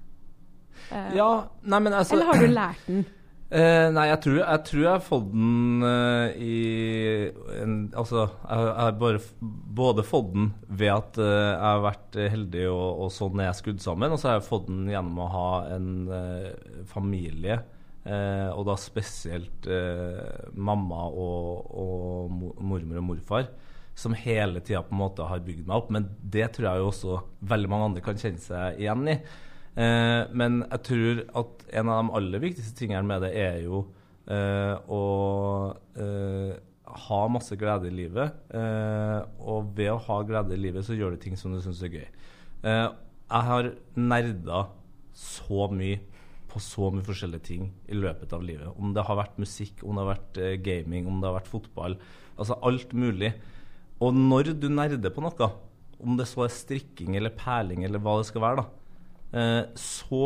[0.90, 1.30] Uh, ja,
[1.62, 3.08] nei, men altså Eller har du lært den?
[3.96, 5.82] nei, jeg tror, jeg tror, jeg har fått den
[6.38, 6.58] i
[7.58, 9.22] en, Altså, jeg, har bare,
[9.80, 13.82] både fått den ved at jeg har vært heldig og, og sånn er jeg skudd
[13.82, 15.90] sammen, og så har jeg fått den gjennom å ha en
[16.92, 17.58] familie
[18.00, 22.30] Eh, og da spesielt eh, mamma og, og,
[22.64, 23.50] mormor og morfar,
[23.92, 25.90] som hele tida på en måte har bygd meg opp.
[25.92, 27.18] Men det tror jeg jo også
[27.52, 29.18] veldig mange andre kan kjenne seg igjen i.
[29.78, 33.84] Eh, men jeg tror at en av de aller viktigste tingene med det er jo
[34.26, 35.02] eh, å
[35.94, 36.58] eh,
[37.06, 38.42] ha masse glede i livet.
[38.50, 41.82] Eh, og ved å ha glede i livet, så gjør du ting som du syns
[41.86, 42.08] er gøy.
[42.60, 44.66] jeg har nerda
[45.16, 46.00] så mye
[46.50, 48.70] på så mye forskjellige ting i løpet av livet.
[48.74, 51.50] Om det har vært musikk, om det har vært uh, gaming, om det har vært
[51.50, 51.96] fotball.
[52.36, 53.32] Altså alt mulig.
[54.02, 55.50] Og når du nerder på noe,
[56.00, 58.79] om det så er strikking eller perling eller hva det skal være, da,
[59.30, 60.24] så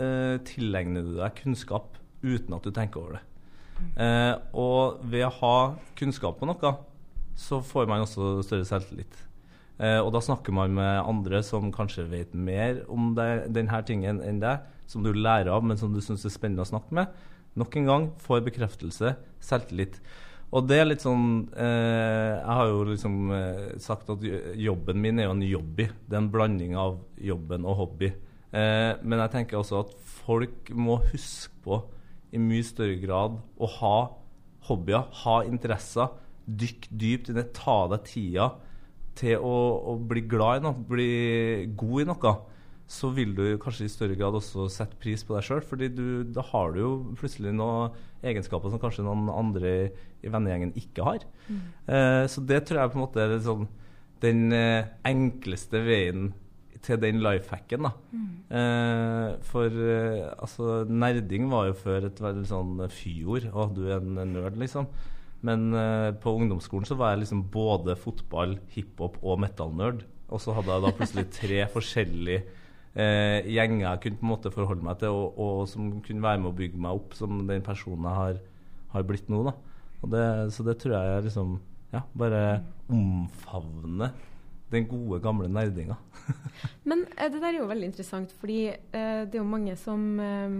[0.00, 3.22] uh, tilegner du deg kunnskap uten at du tenker over det.
[4.54, 5.56] og ved å ha
[5.98, 6.70] kunnskap på noe,
[7.36, 9.16] så får man også større selvtillit.
[9.82, 14.38] og da snakker man med andre som kanskje vet mer om det, denne tingen enn
[14.40, 17.10] deg som du lærer av, men som du syns er spennende å snakke med.
[17.58, 20.00] Nok en gang får bekreftelse, selvtillit.
[20.54, 24.22] Og det er litt sånn eh, Jeg har jo liksom eh, sagt at
[24.60, 25.88] jobben min er jo en jobby.
[26.06, 28.12] Det er en blanding av jobben og hobby.
[28.54, 31.80] Eh, men jeg tenker også at folk må huske på
[32.34, 33.96] i mye større grad å ha
[34.68, 36.14] hobbyer, ha interesser.
[36.44, 38.50] Dykk dypt i det, ta deg tida
[39.18, 39.54] til å,
[39.92, 41.12] å bli glad i noe, bli
[41.78, 42.34] god i noe
[42.90, 45.62] så vil du kanskje i større grad også sette pris på deg sjøl.
[45.64, 45.88] fordi
[46.34, 49.72] da har du jo plutselig noen egenskaper som kanskje noen andre
[50.24, 51.24] i vennegjengen ikke har.
[51.48, 51.62] Mm.
[51.88, 53.68] Eh, så det tror jeg på en måte er sånn,
[54.24, 56.32] den eh, enkleste veien
[56.84, 57.88] til den lifehacken.
[57.88, 57.92] da.
[58.12, 58.28] Mm.
[58.60, 63.48] Eh, for eh, altså, nerding var jo før et veldig sånn fyord.
[63.52, 64.88] Å, du er en nerd, liksom.
[65.44, 70.04] Men eh, på ungdomsskolen så var jeg liksom både fotball, hiphop og metal-nerd.
[70.32, 72.44] Og så hadde jeg da plutselig tre forskjellige
[72.94, 76.42] eh, gjenger jeg kunne på en måte forholde meg til, og, og, som kunne være
[76.42, 78.42] med å bygge meg opp som den personen jeg har,
[78.94, 79.42] har blitt nå.
[79.48, 79.54] da.
[80.04, 81.56] Det, så det tror jeg liksom
[81.94, 82.40] ja, bare
[82.92, 84.10] omfavne
[84.72, 85.96] den gode, gamle nerdinga.
[86.88, 90.04] Men eh, det der er jo veldig interessant, fordi eh, det er jo mange som
[90.20, 90.56] eh,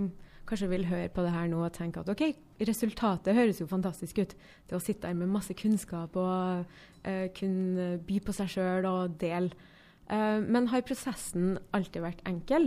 [0.49, 2.27] kanskje vil høre på det her nå og tenke at OK,
[2.69, 4.35] resultatet høres jo fantastisk ut.
[4.69, 6.67] Det å sitte der med masse kunnskap og
[7.07, 9.71] eh, kunne by på seg sjøl og dele.
[10.05, 12.67] Uh, men har prosessen alltid vært enkel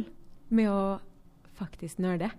[0.49, 0.97] med å
[1.59, 2.31] faktisk nerde?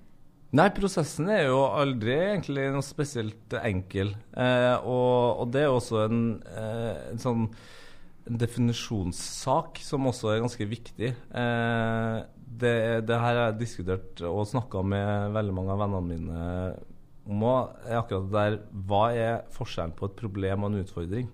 [0.59, 4.11] Nei, prosessen er jo aldri egentlig noe spesielt enkel.
[4.35, 7.45] Og, og, det er også en, en sånn
[8.29, 11.11] en definisjonssak som også er ganske viktig.
[11.33, 12.75] Det,
[13.07, 16.45] det, her har jeg diskutert og snakka med veldig mange av vennene mine
[17.29, 17.75] om òg.
[17.99, 21.29] Akkurat det der Hva er forskjellen på et problem og en utfordring?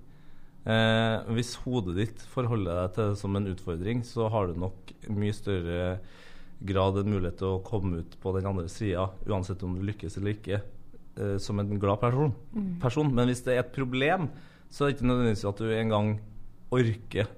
[0.64, 4.94] Eh, hvis hodet ditt forholder deg til det som en utfordring, så har du nok
[5.12, 5.98] mye større
[6.64, 10.16] grad en mulighet til å komme ut på den andre sida, uansett om du lykkes
[10.16, 10.62] eller ikke,
[11.18, 12.32] eh, som en glad person.
[12.54, 12.80] Mm.
[12.80, 13.12] person.
[13.12, 14.30] Men hvis det er et problem,
[14.70, 16.14] så er det ikke nødvendigvis at du engang
[16.74, 17.30] orker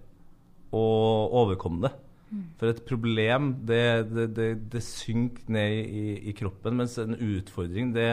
[0.74, 0.84] å
[1.42, 1.94] overkomme det.
[2.26, 2.42] Mm.
[2.58, 7.92] For et problem, det, det, det, det synker ned i, i, kroppen, mens en utfordring,
[7.94, 8.10] det,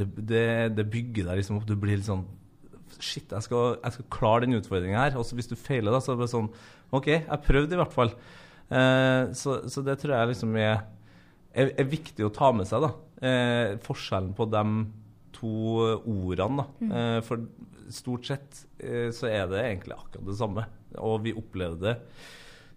[0.00, 1.66] det, bygger deg liksom opp.
[1.68, 2.26] Du blir litt sånn
[3.00, 5.14] Shit, jeg skal, jeg skal klare den utfordringa her.
[5.16, 6.48] Og hvis du feiler, da, så er det sånn
[6.92, 8.10] OK, jeg prøvde i hvert fall.
[8.66, 10.82] Eh, så, så, det tror jeg liksom er,
[11.54, 12.82] er, er, viktig å ta med seg.
[12.84, 12.90] da.
[13.30, 14.64] Eh, forskjellen på de
[15.38, 15.54] to
[16.02, 16.60] ordene.
[16.60, 16.66] da.
[16.82, 16.92] Mm.
[16.98, 17.46] Eh, for
[17.94, 20.66] stort sett eh, så er det egentlig akkurat det samme.
[20.98, 21.98] Og vi opplevde det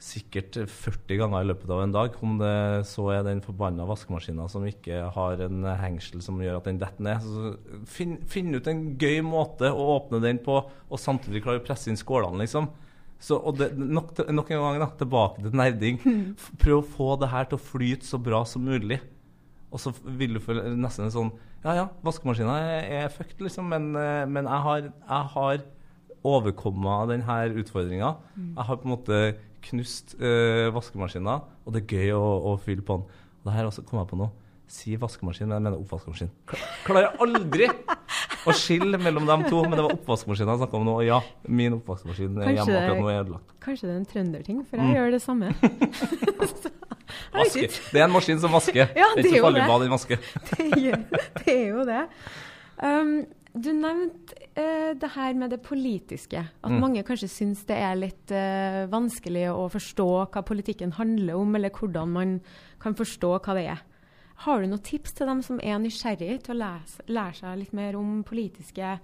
[0.04, 2.16] sikkert 40 ganger i løpet av en dag.
[2.26, 2.56] Om det
[2.90, 7.08] så er den forbanna vaskemaskina som ikke har en hengsel som gjør at den detter
[7.08, 7.24] ned.
[7.24, 11.66] Så finn, finn, ut en gøy måte å åpne den på, og samtidig klare å
[11.66, 12.70] presse inn skålene, liksom.
[13.24, 16.02] Så, og det, nok, nok, en gang da, tilbake til nerding.
[16.60, 19.00] Prøv å få det her til å flyte så bra som mulig.
[19.74, 21.32] Og så vil du føle nesten sånn
[21.64, 25.64] Ja, ja, vaskemaskina er, fucked, liksom, men, eh, men jeg har, jeg har
[26.24, 28.14] overkommet denne utfordringa.
[28.36, 28.54] Mm.
[28.54, 29.20] Jeg har på en måte
[29.64, 33.22] knust uh, vaskemaskina, og det er gøy å, å fylle på den.
[33.42, 34.30] Og det her også kom jeg på nå.
[34.74, 36.32] Si vaskemaskin, men jeg mener oppvaskmaskin.
[36.86, 37.68] Klarer aldri
[38.48, 40.96] å skille mellom dem to, men det var oppvaskmaskinen jeg snakka om nå.
[41.02, 43.56] Og ja, min oppvaskmaskin er hjemme akkurat nå er ødelagt.
[43.64, 44.96] Kanskje det er en trønderting, for jeg mm.
[44.98, 45.54] gjør det samme.
[47.34, 47.68] Vaske.
[47.92, 48.90] Det er en maskin som vasker.
[49.02, 50.18] Ja, det, er ikke farlig hva den vasker.
[50.50, 51.06] det, er,
[51.40, 52.04] det er jo det.
[52.84, 53.16] Um,
[53.54, 56.40] Du nevnte uh, det her med det politiske.
[56.42, 56.80] At Mm.
[56.82, 61.70] mange kanskje syns det er litt uh, vanskelig å forstå hva politikken handler om, eller
[61.70, 62.32] hvordan man
[62.82, 63.84] kan forstå hva det er.
[64.48, 67.74] Har du noen tips til dem som er nysgjerrig til å lese, lære seg litt
[67.78, 68.96] mer om politiske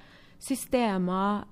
[0.41, 1.43] systemer?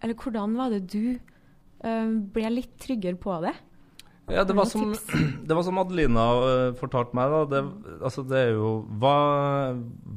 [0.00, 3.56] Eller hvordan var det du uh, ble litt tryggere på det?
[4.26, 4.90] Ja, det var som,
[5.46, 7.30] det var som Adelina øh, fortalte meg.
[7.30, 7.42] da.
[7.50, 9.18] Det, altså, det er jo hva,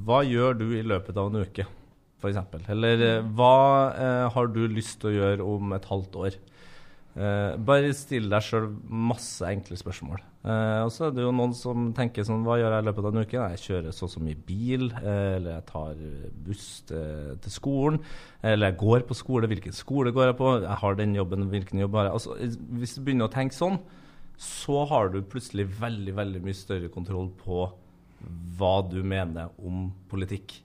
[0.07, 1.67] hva gjør du i løpet av en uke,
[2.21, 2.39] f.eks.?
[2.73, 3.57] Eller eh, hva
[3.93, 6.39] eh, har du lyst til å gjøre om et halvt år?
[7.19, 10.21] Eh, bare still deg sjøl masse enkle spørsmål.
[10.39, 13.03] Uh, og så er det jo noen som tenker sånn Hva gjør jeg i løpet
[13.03, 13.41] av en uke?
[13.41, 15.99] Nei, jeg kjører så og så mye bil, uh, eller jeg tar
[16.45, 17.99] buss til, til skolen.
[18.39, 19.51] Eller jeg går på skole.
[19.51, 20.53] Hvilken skole går jeg på?
[20.63, 22.21] Jeg har den jobben, hvilken jobb har jeg?
[22.21, 23.81] Altså, hvis du begynner å tenke sånn,
[24.39, 27.67] så har du plutselig veldig, veldig mye større kontroll på
[28.59, 30.61] hva du mener om politikk.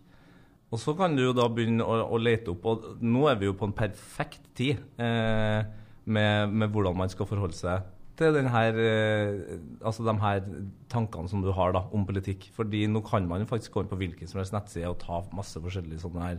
[0.71, 3.51] Og så kan du jo da begynne å, å lete opp, og nå er vi
[3.51, 5.67] jo på en perfekt tid eh,
[6.05, 7.85] med, med hvordan man skal forholde seg
[8.19, 10.45] til den her, eh, altså de her
[10.93, 12.47] tankene som du har da, om politikk.
[12.55, 15.61] Fordi nå kan man faktisk gå inn på hvilken som helst nettside og ta masse
[15.61, 16.39] forskjellige sånne her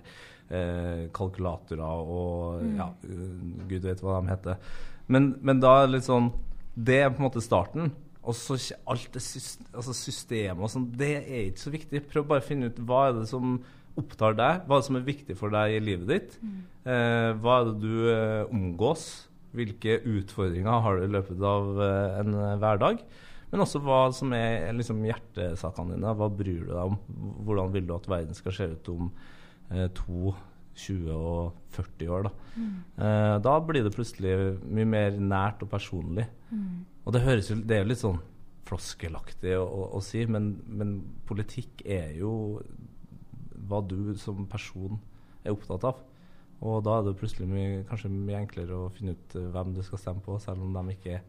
[0.55, 3.35] eh, kalkulatorer og ja, eh,
[3.67, 4.73] gud vet hva de heter.
[5.11, 6.31] Men, men da er det litt sånn
[6.73, 7.91] Det er på en måte starten.
[8.25, 8.57] Og så
[8.89, 12.01] alt det altså systemet og sånn, det er ikke så viktig.
[12.09, 13.59] Prøv bare å finne ut hva er det som
[13.99, 16.33] opptar deg, hva er det som er viktig for deg i livet ditt.
[16.41, 19.05] Eh, hva er det du eh, omgås?
[19.55, 23.05] Hvilke utfordringer har du i løpet av eh, en eh, hverdag?
[23.51, 26.13] Men også hva som er liksom, hjertesakene dine.
[26.19, 26.97] Hva bryr du deg om?
[27.47, 29.09] Hvordan vil du at verden skal se ut om
[29.71, 30.33] eh, to,
[30.75, 32.27] 20 og 40 år?
[32.27, 32.33] Da.
[32.99, 36.27] Eh, da blir det plutselig mye mer nært og personlig.
[37.05, 38.19] Og det høres jo Det er jo litt sånn
[38.65, 40.97] floskelaktig å, å, å si, men, men
[41.29, 42.33] politikk er jo
[43.69, 44.97] hva du som person
[45.45, 46.01] er opptatt av.
[46.63, 49.81] Og da er det plutselig mye, kanskje mye enklere å finne ut eh, hvem du
[49.85, 51.19] skal stemme på, selv om de ikke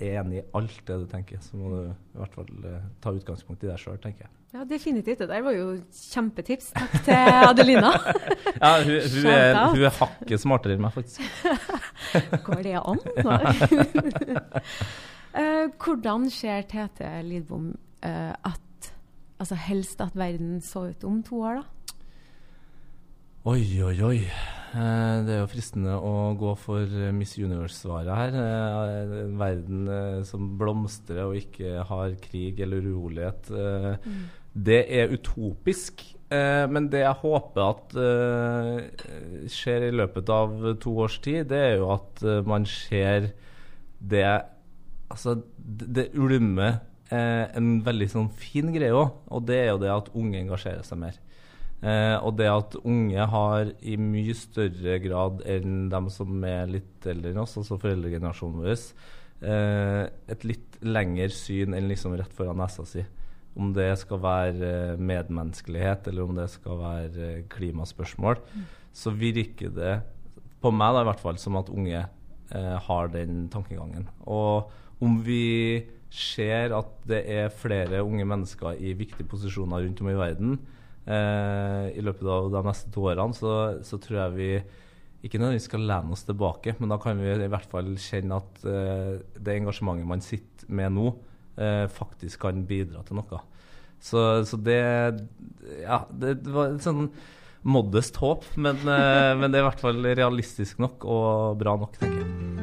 [0.00, 1.42] er enig i alt det du tenker.
[1.44, 4.34] Så må du i hvert fall eh, ta utgangspunkt i deg sjøl, tenker jeg.
[4.50, 5.20] Ja, definitivt.
[5.20, 6.72] Det der var jo kjempetips.
[6.74, 7.92] Takk til Adelina.
[8.60, 11.22] Ja, hun, hun, er, hun er hakket smartere enn meg, faktisk.
[12.48, 13.00] Går det an?
[15.30, 17.68] Eh, hvordan ser Tete Lidbom
[18.02, 18.88] uh, at
[19.38, 21.79] altså helst at verden så ut om to år, da?
[23.48, 24.18] Oi, oi, oi.
[24.20, 26.84] Eh, det er jo fristende å gå for
[27.16, 28.36] Miss Universe-svaret her.
[28.36, 33.48] Eh, en verden eh, som blomstrer og ikke har krig eller urolighet.
[33.50, 34.10] Eh,
[34.52, 36.02] Det er utopisk.
[36.30, 37.92] Men det jeg håper at
[39.50, 43.32] skjer i løpet av to års tid, det er jo at man ser
[43.98, 44.26] det
[45.10, 46.76] Altså, det, ulmer
[47.10, 51.00] en veldig sånn fin greie òg, og det er jo det at unge engasjerer seg
[51.02, 51.18] mer.
[51.80, 57.06] Eh, og det at unge har i mye større grad enn dem som er litt
[57.08, 58.82] eldre enn oss, altså foreldregenerasjonen vår,
[59.48, 63.04] eh, et litt lengre syn enn liksom rett foran nesa si.
[63.56, 69.72] Om det skal være eh, medmenneskelighet, eller om det skal være klimaspørsmål, klimaspørsmål, så virker
[69.74, 69.94] det
[70.60, 74.08] på meg da i hvert fall som at unge eh, har den tankegangen.
[74.28, 74.68] Og
[75.00, 80.18] om vi ser at det er flere unge mennesker i viktige posisjoner rundt om i
[80.18, 80.76] verden eh,
[81.10, 83.54] i løpet av de neste to årene, så,
[83.86, 84.50] så tror jeg vi
[85.26, 88.62] ikke nødvendigvis skal lene oss tilbake, men da kan vi i hvert fall kjenne at
[88.68, 91.10] eh, det engasjementet man sitter med nå,
[91.60, 93.42] eh, faktisk kan bidra til noe.
[94.00, 94.80] Så, så det
[95.82, 97.10] Ja, det, var et sånn
[97.68, 102.00] modest håp, men, eh, men det er i hvert fall realistisk nok og bra nok,
[102.00, 102.59] tenker jeg.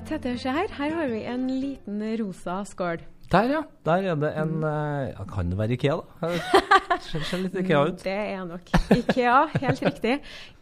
[0.00, 0.70] Tete, se her.
[0.72, 3.02] Her har vi en liten rosa skål.
[3.32, 3.60] Der, ja.
[3.84, 6.30] Der er det en eh, ja, Kan det være Ikea, da?
[7.00, 8.00] Ser, ser litt Ikea ut.
[8.04, 10.14] Det er nok Ikea, helt riktig.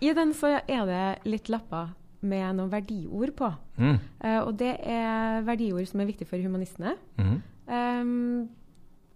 [0.02, 1.92] I den så er det litt lapper
[2.26, 3.50] med noen verdiord på.
[3.80, 3.98] Mm.
[4.18, 6.96] Uh, og det er verdiord som er viktige for humanistene.
[7.18, 7.38] Mm.
[7.70, 8.48] Um,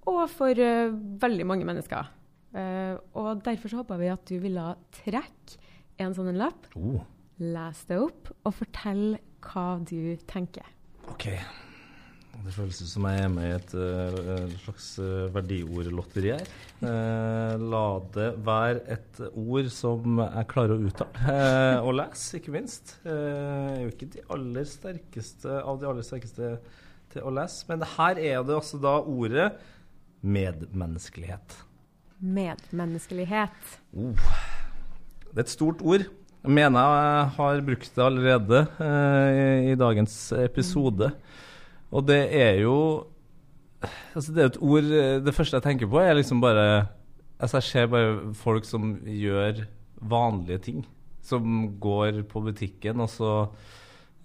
[0.09, 2.11] og for uh, veldig mange mennesker.
[2.55, 4.70] Uh, og derfor så håpa vi at du ville
[5.03, 5.59] trekke
[6.00, 7.02] en sånn en lapp, Oh,
[7.42, 9.19] lese det opp og fortelle
[9.50, 10.66] hva du tenker.
[11.12, 11.28] OK.
[12.44, 16.48] Det føles ut som jeg er med i et uh, slags uh, verdiordlotteri her.
[16.82, 17.84] Uh, la
[18.16, 22.96] det være et ord som jeg klarer å uttale uh, og lese, ikke minst.
[23.06, 26.50] Eh, jeg er jo ikke de aller sterkeste av de aller sterkeste
[27.14, 29.52] til å lese, men her er det også da ordet
[30.24, 31.58] medmenneskelighet.
[32.24, 33.72] Medmenneskelighet.
[33.94, 34.28] Oh.
[35.30, 36.06] Det er et stort ord.
[36.44, 41.08] Jeg mener jeg har brukt det allerede eh, i, dagens episode.
[41.88, 42.76] Og det er jo
[44.14, 44.86] Altså, det er et ord
[45.24, 46.86] Det første jeg tenker på, er liksom bare
[47.38, 49.64] Altså, jeg ser bare folk som gjør
[50.00, 50.84] vanlige ting.
[51.24, 53.30] Som går på butikken, og så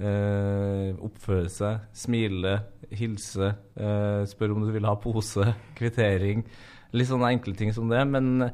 [0.04, 6.44] eh, oppfører seg, smiler, hilser, eh, spør om du vil ha pose, kvittering.
[6.92, 8.04] Litt sånne enkle ting som det.
[8.12, 8.50] Men,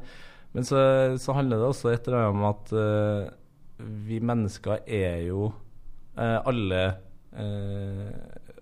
[0.54, 0.78] men så,
[1.18, 3.34] så, handler det også et eller annet om at eh,
[3.78, 5.50] vi mennesker er jo
[6.16, 6.82] eh, alle
[7.36, 8.10] eh,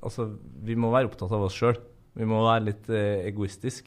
[0.04, 0.26] Altså,
[0.60, 1.78] vi må være opptatt av oss sjøl.
[2.12, 3.86] Vi må være litt eh, egoistisk.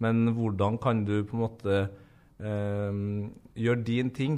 [0.00, 1.80] Men hvordan kan du på en måte
[2.38, 4.36] gjøre din ting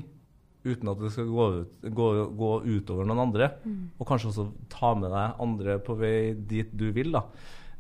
[0.64, 3.50] uten at det skal gå, ut, gå, gå utover noen andre.
[3.64, 3.80] Mm.
[3.96, 7.14] Og kanskje også ta med deg andre på vei dit du vil.
[7.16, 7.24] da.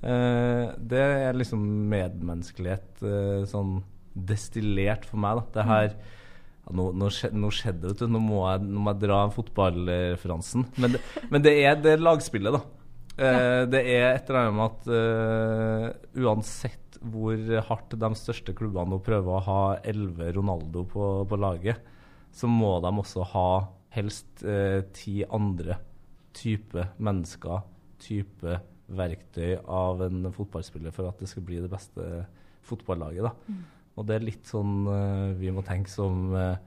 [0.00, 3.80] Eh, det er liksom medmenneskelighet eh, sånn
[4.14, 5.40] destillert for meg.
[5.40, 5.46] da.
[5.58, 5.98] Det her ja,
[6.76, 10.66] nå, nå, skjedde, nå, skjedde det, Nå må jeg, nå må jeg dra fotballreferansen.
[10.80, 11.02] Men, det,
[11.32, 12.62] men det er det lagspillet, da.
[13.20, 13.66] Ja.
[13.68, 17.36] det er et eller annet med at uh, uansett hvor
[17.68, 21.80] hardt de største klubbene nå prøver å ha elleve Ronaldo på, på laget,
[22.32, 23.50] så må de også ha
[23.94, 25.78] helst eh, ti andre
[26.36, 27.64] type mennesker,
[28.00, 28.60] type
[28.90, 32.06] verktøy av en fotballspiller for at det skal bli det beste
[32.66, 33.26] fotballaget.
[33.26, 33.32] Da.
[33.50, 33.64] Mm.
[34.00, 36.58] Og det er litt sånn uh, vi må tenke som eh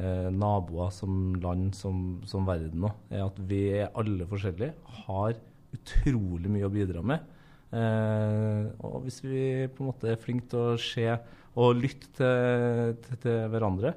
[0.00, 2.92] naboer, som land, som, som verden nå.
[3.10, 4.70] Er at vi er alle forskjellige,
[5.02, 5.34] har
[5.74, 7.26] utrolig mye å bidra med.
[7.70, 11.06] Uh, og hvis vi på en måte er flinke til å se
[11.58, 13.92] og lytte til, til, til hverandre,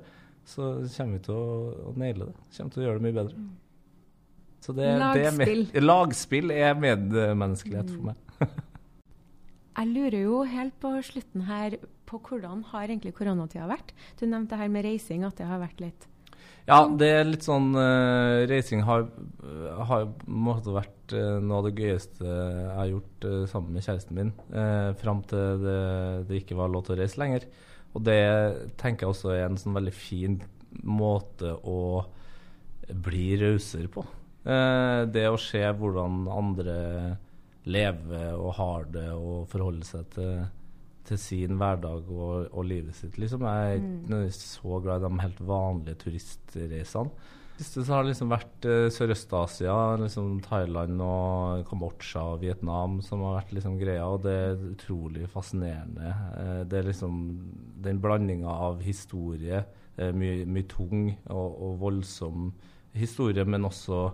[0.46, 1.48] så kommer vi til å,
[1.90, 2.36] å naile det.
[2.58, 3.40] Kommer til å gjøre det mye bedre.
[3.40, 3.52] Mm.
[4.64, 5.66] Så det, lagspill.
[5.72, 8.62] Det er lagspill er medmenneskelighet for meg.
[9.74, 11.78] Jeg lurer jo helt på slutten her
[12.10, 13.94] på hvordan har egentlig koronatida vært?
[14.20, 16.08] Du nevnte her med reising, at det har vært litt
[16.70, 19.08] Ja, det er litt sånn uh, Reising har,
[19.90, 24.20] har måtte vært uh, noe av det gøyeste jeg har gjort uh, sammen med kjæresten
[24.20, 24.34] min.
[24.54, 25.78] Uh, fram til det,
[26.30, 27.48] det, ikke var lov til å reise lenger.
[27.94, 28.22] Og det
[28.82, 30.38] tenker jeg også er en sånn veldig fin
[30.82, 32.04] måte å
[32.90, 34.06] bli rausere på.
[34.44, 36.78] Eh, det å se hvordan andre
[37.66, 40.42] lever og har det og forholde seg til,
[41.08, 43.20] til sin hverdag og, og, livet sitt.
[43.22, 43.46] Liksom.
[43.48, 44.28] Jeg er mm.
[44.36, 47.32] så glad i de helt vanlige turistreisene
[47.64, 53.24] siste så har det liksom vært eh, Sørøst-Asia, liksom Thailand og Kambodsja og Vietnam som
[53.28, 56.12] har vært liksom greia, og det er utrolig fascinerende.
[56.40, 57.24] Eh, det er liksom
[57.86, 59.64] den blandinga av historie,
[59.98, 62.52] eh, mye, my tung og, og, voldsom
[62.98, 64.06] historie, men også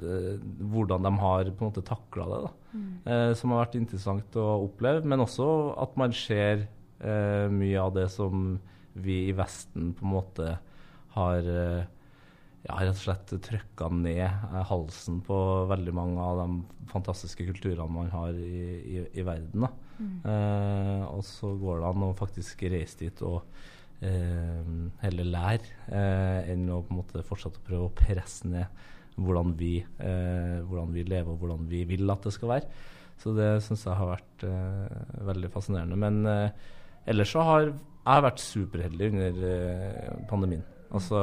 [0.00, 2.52] hvordan de har på en måte takla det, da.
[2.72, 3.34] Mm.
[3.36, 5.46] som har vært interessant å oppleve, men også
[5.82, 6.62] at man ser
[7.52, 8.54] mye av det som
[8.94, 10.46] vi i Vesten på en måte
[11.12, 11.50] har
[12.62, 15.36] ja, rett og slett trykka ned eh, halsen på
[15.70, 19.66] veldig mange av de fantastiske kulturene man har i, i, i verden.
[19.98, 20.16] Mm.
[20.30, 23.42] Eh, og så går det an å faktisk reise dit og
[24.04, 24.72] eh,
[25.02, 28.82] heller lære, eh, enn å på en måte fortsette å prøve å presse ned
[29.16, 32.82] hvordan vi, eh, hvordan vi lever og hvordan vi vil at det skal være.
[33.22, 35.98] Så det syns jeg har vært eh, veldig fascinerende.
[36.00, 36.22] Men
[37.06, 39.42] ellers så har jeg vært superheldig under
[40.30, 40.64] pandemien.
[40.92, 41.20] Altså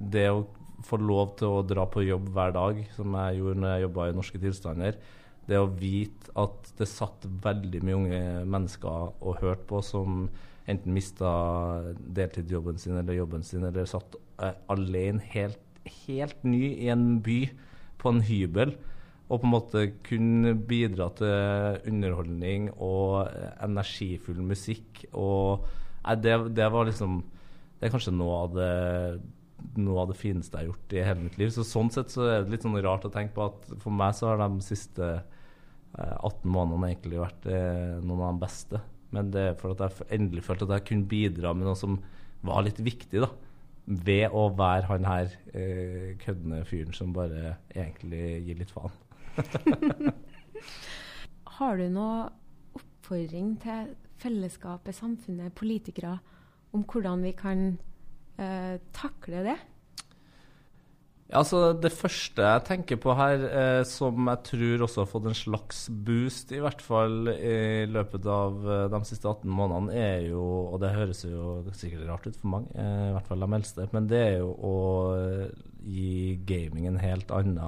[0.00, 0.44] det å
[0.86, 4.06] få lov til å dra på jobb hver dag, som jeg gjorde når jeg jobba
[4.08, 5.00] i Norske tilstander,
[5.50, 8.22] det å vite at det satt veldig mye unge
[8.54, 10.22] mennesker og hørte på som
[10.70, 11.30] enten mista
[11.98, 15.58] deltidsjobben sin eller jobben sin, eller satt uh, alene, helt,
[16.06, 17.42] helt ny i en by,
[18.00, 18.74] på en hybel,
[19.30, 23.28] og på en måte kunne bidra til underholdning og
[23.62, 25.04] energifull musikk.
[25.12, 25.68] Og
[26.00, 27.18] Nei, det, det var liksom
[27.76, 28.70] Det er kanskje noe av det
[29.76, 31.50] noe av det fineste jeg har gjort i hele mitt liv.
[31.52, 34.14] Så Sånn sett så er det litt sånn rart å tenke på at for meg
[34.16, 38.80] så har de siste eh, 18 månedene egentlig vært eh, noen av de beste.
[39.14, 41.98] Men det er for at jeg endelig følte at jeg kunne bidra med noe som
[42.46, 43.28] var litt viktig, da.
[43.86, 48.92] Ved å være han her eh, køddende fyren som bare egentlig gir litt faen.
[51.60, 52.28] har du noe
[52.78, 56.18] oppfordring til fellesskapet, samfunnet, politikere
[56.76, 57.64] om hvordan vi kan
[58.38, 59.56] eh, takle det?
[61.30, 65.28] Ja, altså Det første jeg tenker på her, eh, som jeg tror også har fått
[65.30, 70.26] en slags boost, i hvert fall i løpet av eh, de siste 18 månedene, er
[70.32, 73.50] jo Og det høres jo sikkert rart ut for mange, eh, i hvert fall de
[73.60, 74.80] eldste, men det er jo å
[75.20, 75.46] eh,
[75.86, 77.62] gi gaming en helt annen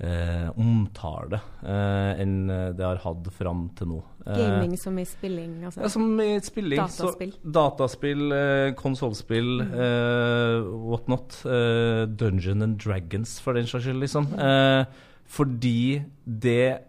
[0.00, 4.00] eh, omtale eh, enn det har hatt fram til nå.
[4.26, 5.54] Eh, Gaming som i spilling?
[5.64, 5.82] Altså.
[5.84, 6.80] Ja, som i spilling.
[6.80, 7.32] Dataspill?
[7.36, 9.72] Så, dataspill, eh, konsollspill, mm.
[9.86, 11.40] eh, what not.
[11.44, 14.30] Eh, Dungeon and Dragons, for den saks skyld, liksom.
[14.36, 14.86] Mm.
[15.30, 16.80] fordi det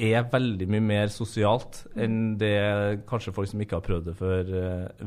[0.00, 4.52] er veldig mye mer sosialt enn det kanskje folk som ikke har prøvd det før,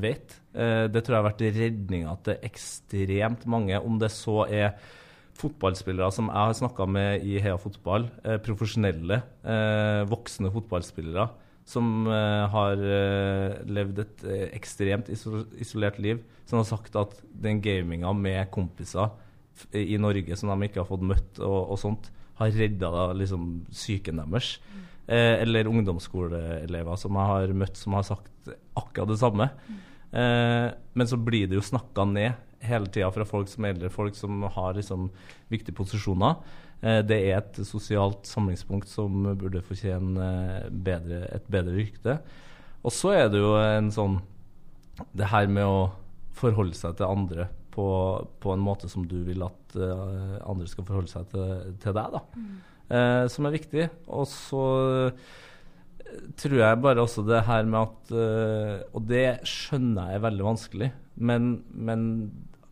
[0.04, 0.36] vet.
[0.54, 4.76] Det tror jeg har vært redninga til ekstremt mange, om det så er
[5.40, 9.22] fotballspillere som jeg har snakka med i Heia Fotball, uh, profesjonelle,
[10.10, 11.30] voksne fotballspillere
[11.68, 12.08] som
[12.52, 12.80] har
[13.72, 19.14] levd et ekstremt isolert liv, som har sagt at den gaminga med kompiser
[19.72, 22.10] i Norge som de ikke har fått møtt og, og sånt,
[22.40, 24.58] har redda liksom, psyken deres.
[25.04, 29.50] Eh, eller ungdomsskoleelever som jeg har møtt som har sagt akkurat det samme.
[29.68, 29.82] Mm.
[30.22, 33.91] Eh, men så blir det jo snakka ned hele tida fra folk som er eldre,
[33.93, 35.09] folk som har liksom,
[35.51, 36.39] viktige posisjoner.
[36.84, 40.30] Eh, det er et sosialt samlingspunkt som burde fortjene
[40.86, 42.18] bedre, et bedre rykte.
[42.84, 44.20] Og så er det jo en sånn
[45.16, 45.78] Det her med å
[46.38, 47.86] forholde seg til andre på,
[48.43, 52.14] på en måte som du vil at uh, andre skal forholde seg til, til deg.
[52.14, 52.22] da.
[52.38, 52.59] Mm.
[52.93, 53.88] Eh, som er viktig.
[54.14, 54.66] Og så
[56.38, 58.11] tror jeg bare også det her med at
[58.93, 62.03] Og det skjønner jeg er veldig vanskelig, men, men,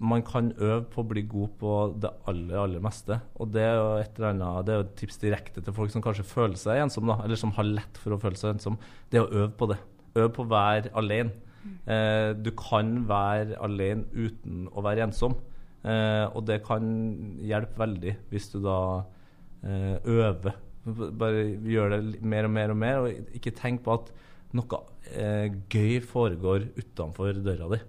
[0.02, 3.20] man kan øve på å bli god på det aller, aller meste.
[3.38, 5.94] Og det er jo et eller annet, det er jo et tips direkte til folk
[5.94, 8.80] som kanskje føler seg ensom, da, eller som har lett for å føle seg ensom.
[9.12, 9.78] Det er å øve på det.
[10.16, 11.36] Øve på å være alene.
[11.86, 15.38] Eh, du kan være alene uten å være ensom.
[15.86, 16.90] Eh, og det kan
[17.46, 18.80] hjelpe veldig hvis du da
[19.62, 20.58] eh, øver.
[21.22, 24.10] Bare gjør det mer og mer og mer, og ikke tenk på at
[24.58, 24.82] noe
[25.14, 27.84] eh, gøy foregår utenfor døra di.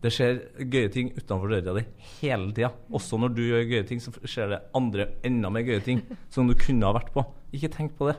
[0.00, 0.38] Det skjer
[0.72, 1.84] gøye ting utenfor døra di
[2.20, 2.70] hele tida.
[2.96, 6.00] Også når du gjør gøye ting, så skjer det andre enda mer gøye ting
[6.32, 7.24] som du kunne ha vært på.
[7.56, 8.16] Ikke tenk på det.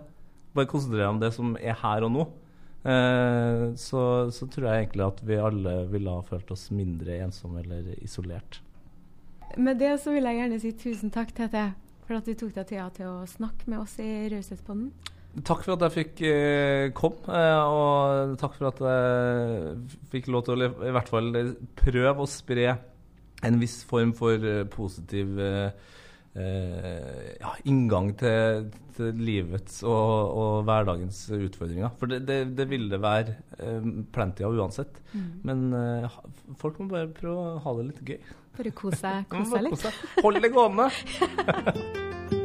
[0.53, 2.27] Bare konsentrer deg om det som er her og nå.
[2.81, 4.01] Eh, så,
[4.33, 8.61] så, tror jeg egentlig at vi alle ville ha følt oss mindre ensomme eller isolert.
[9.57, 11.71] Med det så vil jeg gjerne si tusen takk, Tete,
[12.07, 14.89] for at du tok deg tida til å snakke med oss i Raushetspodden.
[15.31, 20.43] Takk for at jeg fikk eh, komme, eh, og takk for at jeg fikk lov
[20.43, 21.31] til å i hvert fall
[21.79, 22.73] prøve å spre
[23.47, 25.71] en viss form for eh, positiv eh,
[26.35, 28.67] eh, ja, inngang til,
[28.97, 31.95] til livets og, og, hverdagens utfordringer.
[31.99, 35.01] For det, det, det vil det være eh, plenty av uansett.
[35.15, 35.31] Mm.
[35.47, 36.21] Men eh,
[36.61, 38.37] folk må bare prøve å ha det litt gøy.
[38.59, 39.89] Bare kose seg litt.
[40.21, 40.91] Hold det gående!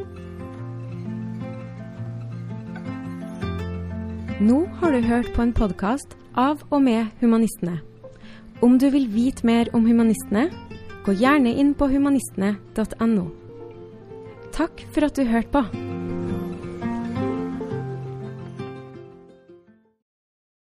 [4.36, 7.78] Nå har du hørt på en podkast av og med Humanistene.
[8.60, 10.50] Om du vil vite mer om humanistene,
[11.06, 13.24] gå gjerne inn på humanistene.no.
[14.52, 15.64] Takk for at du hørte på.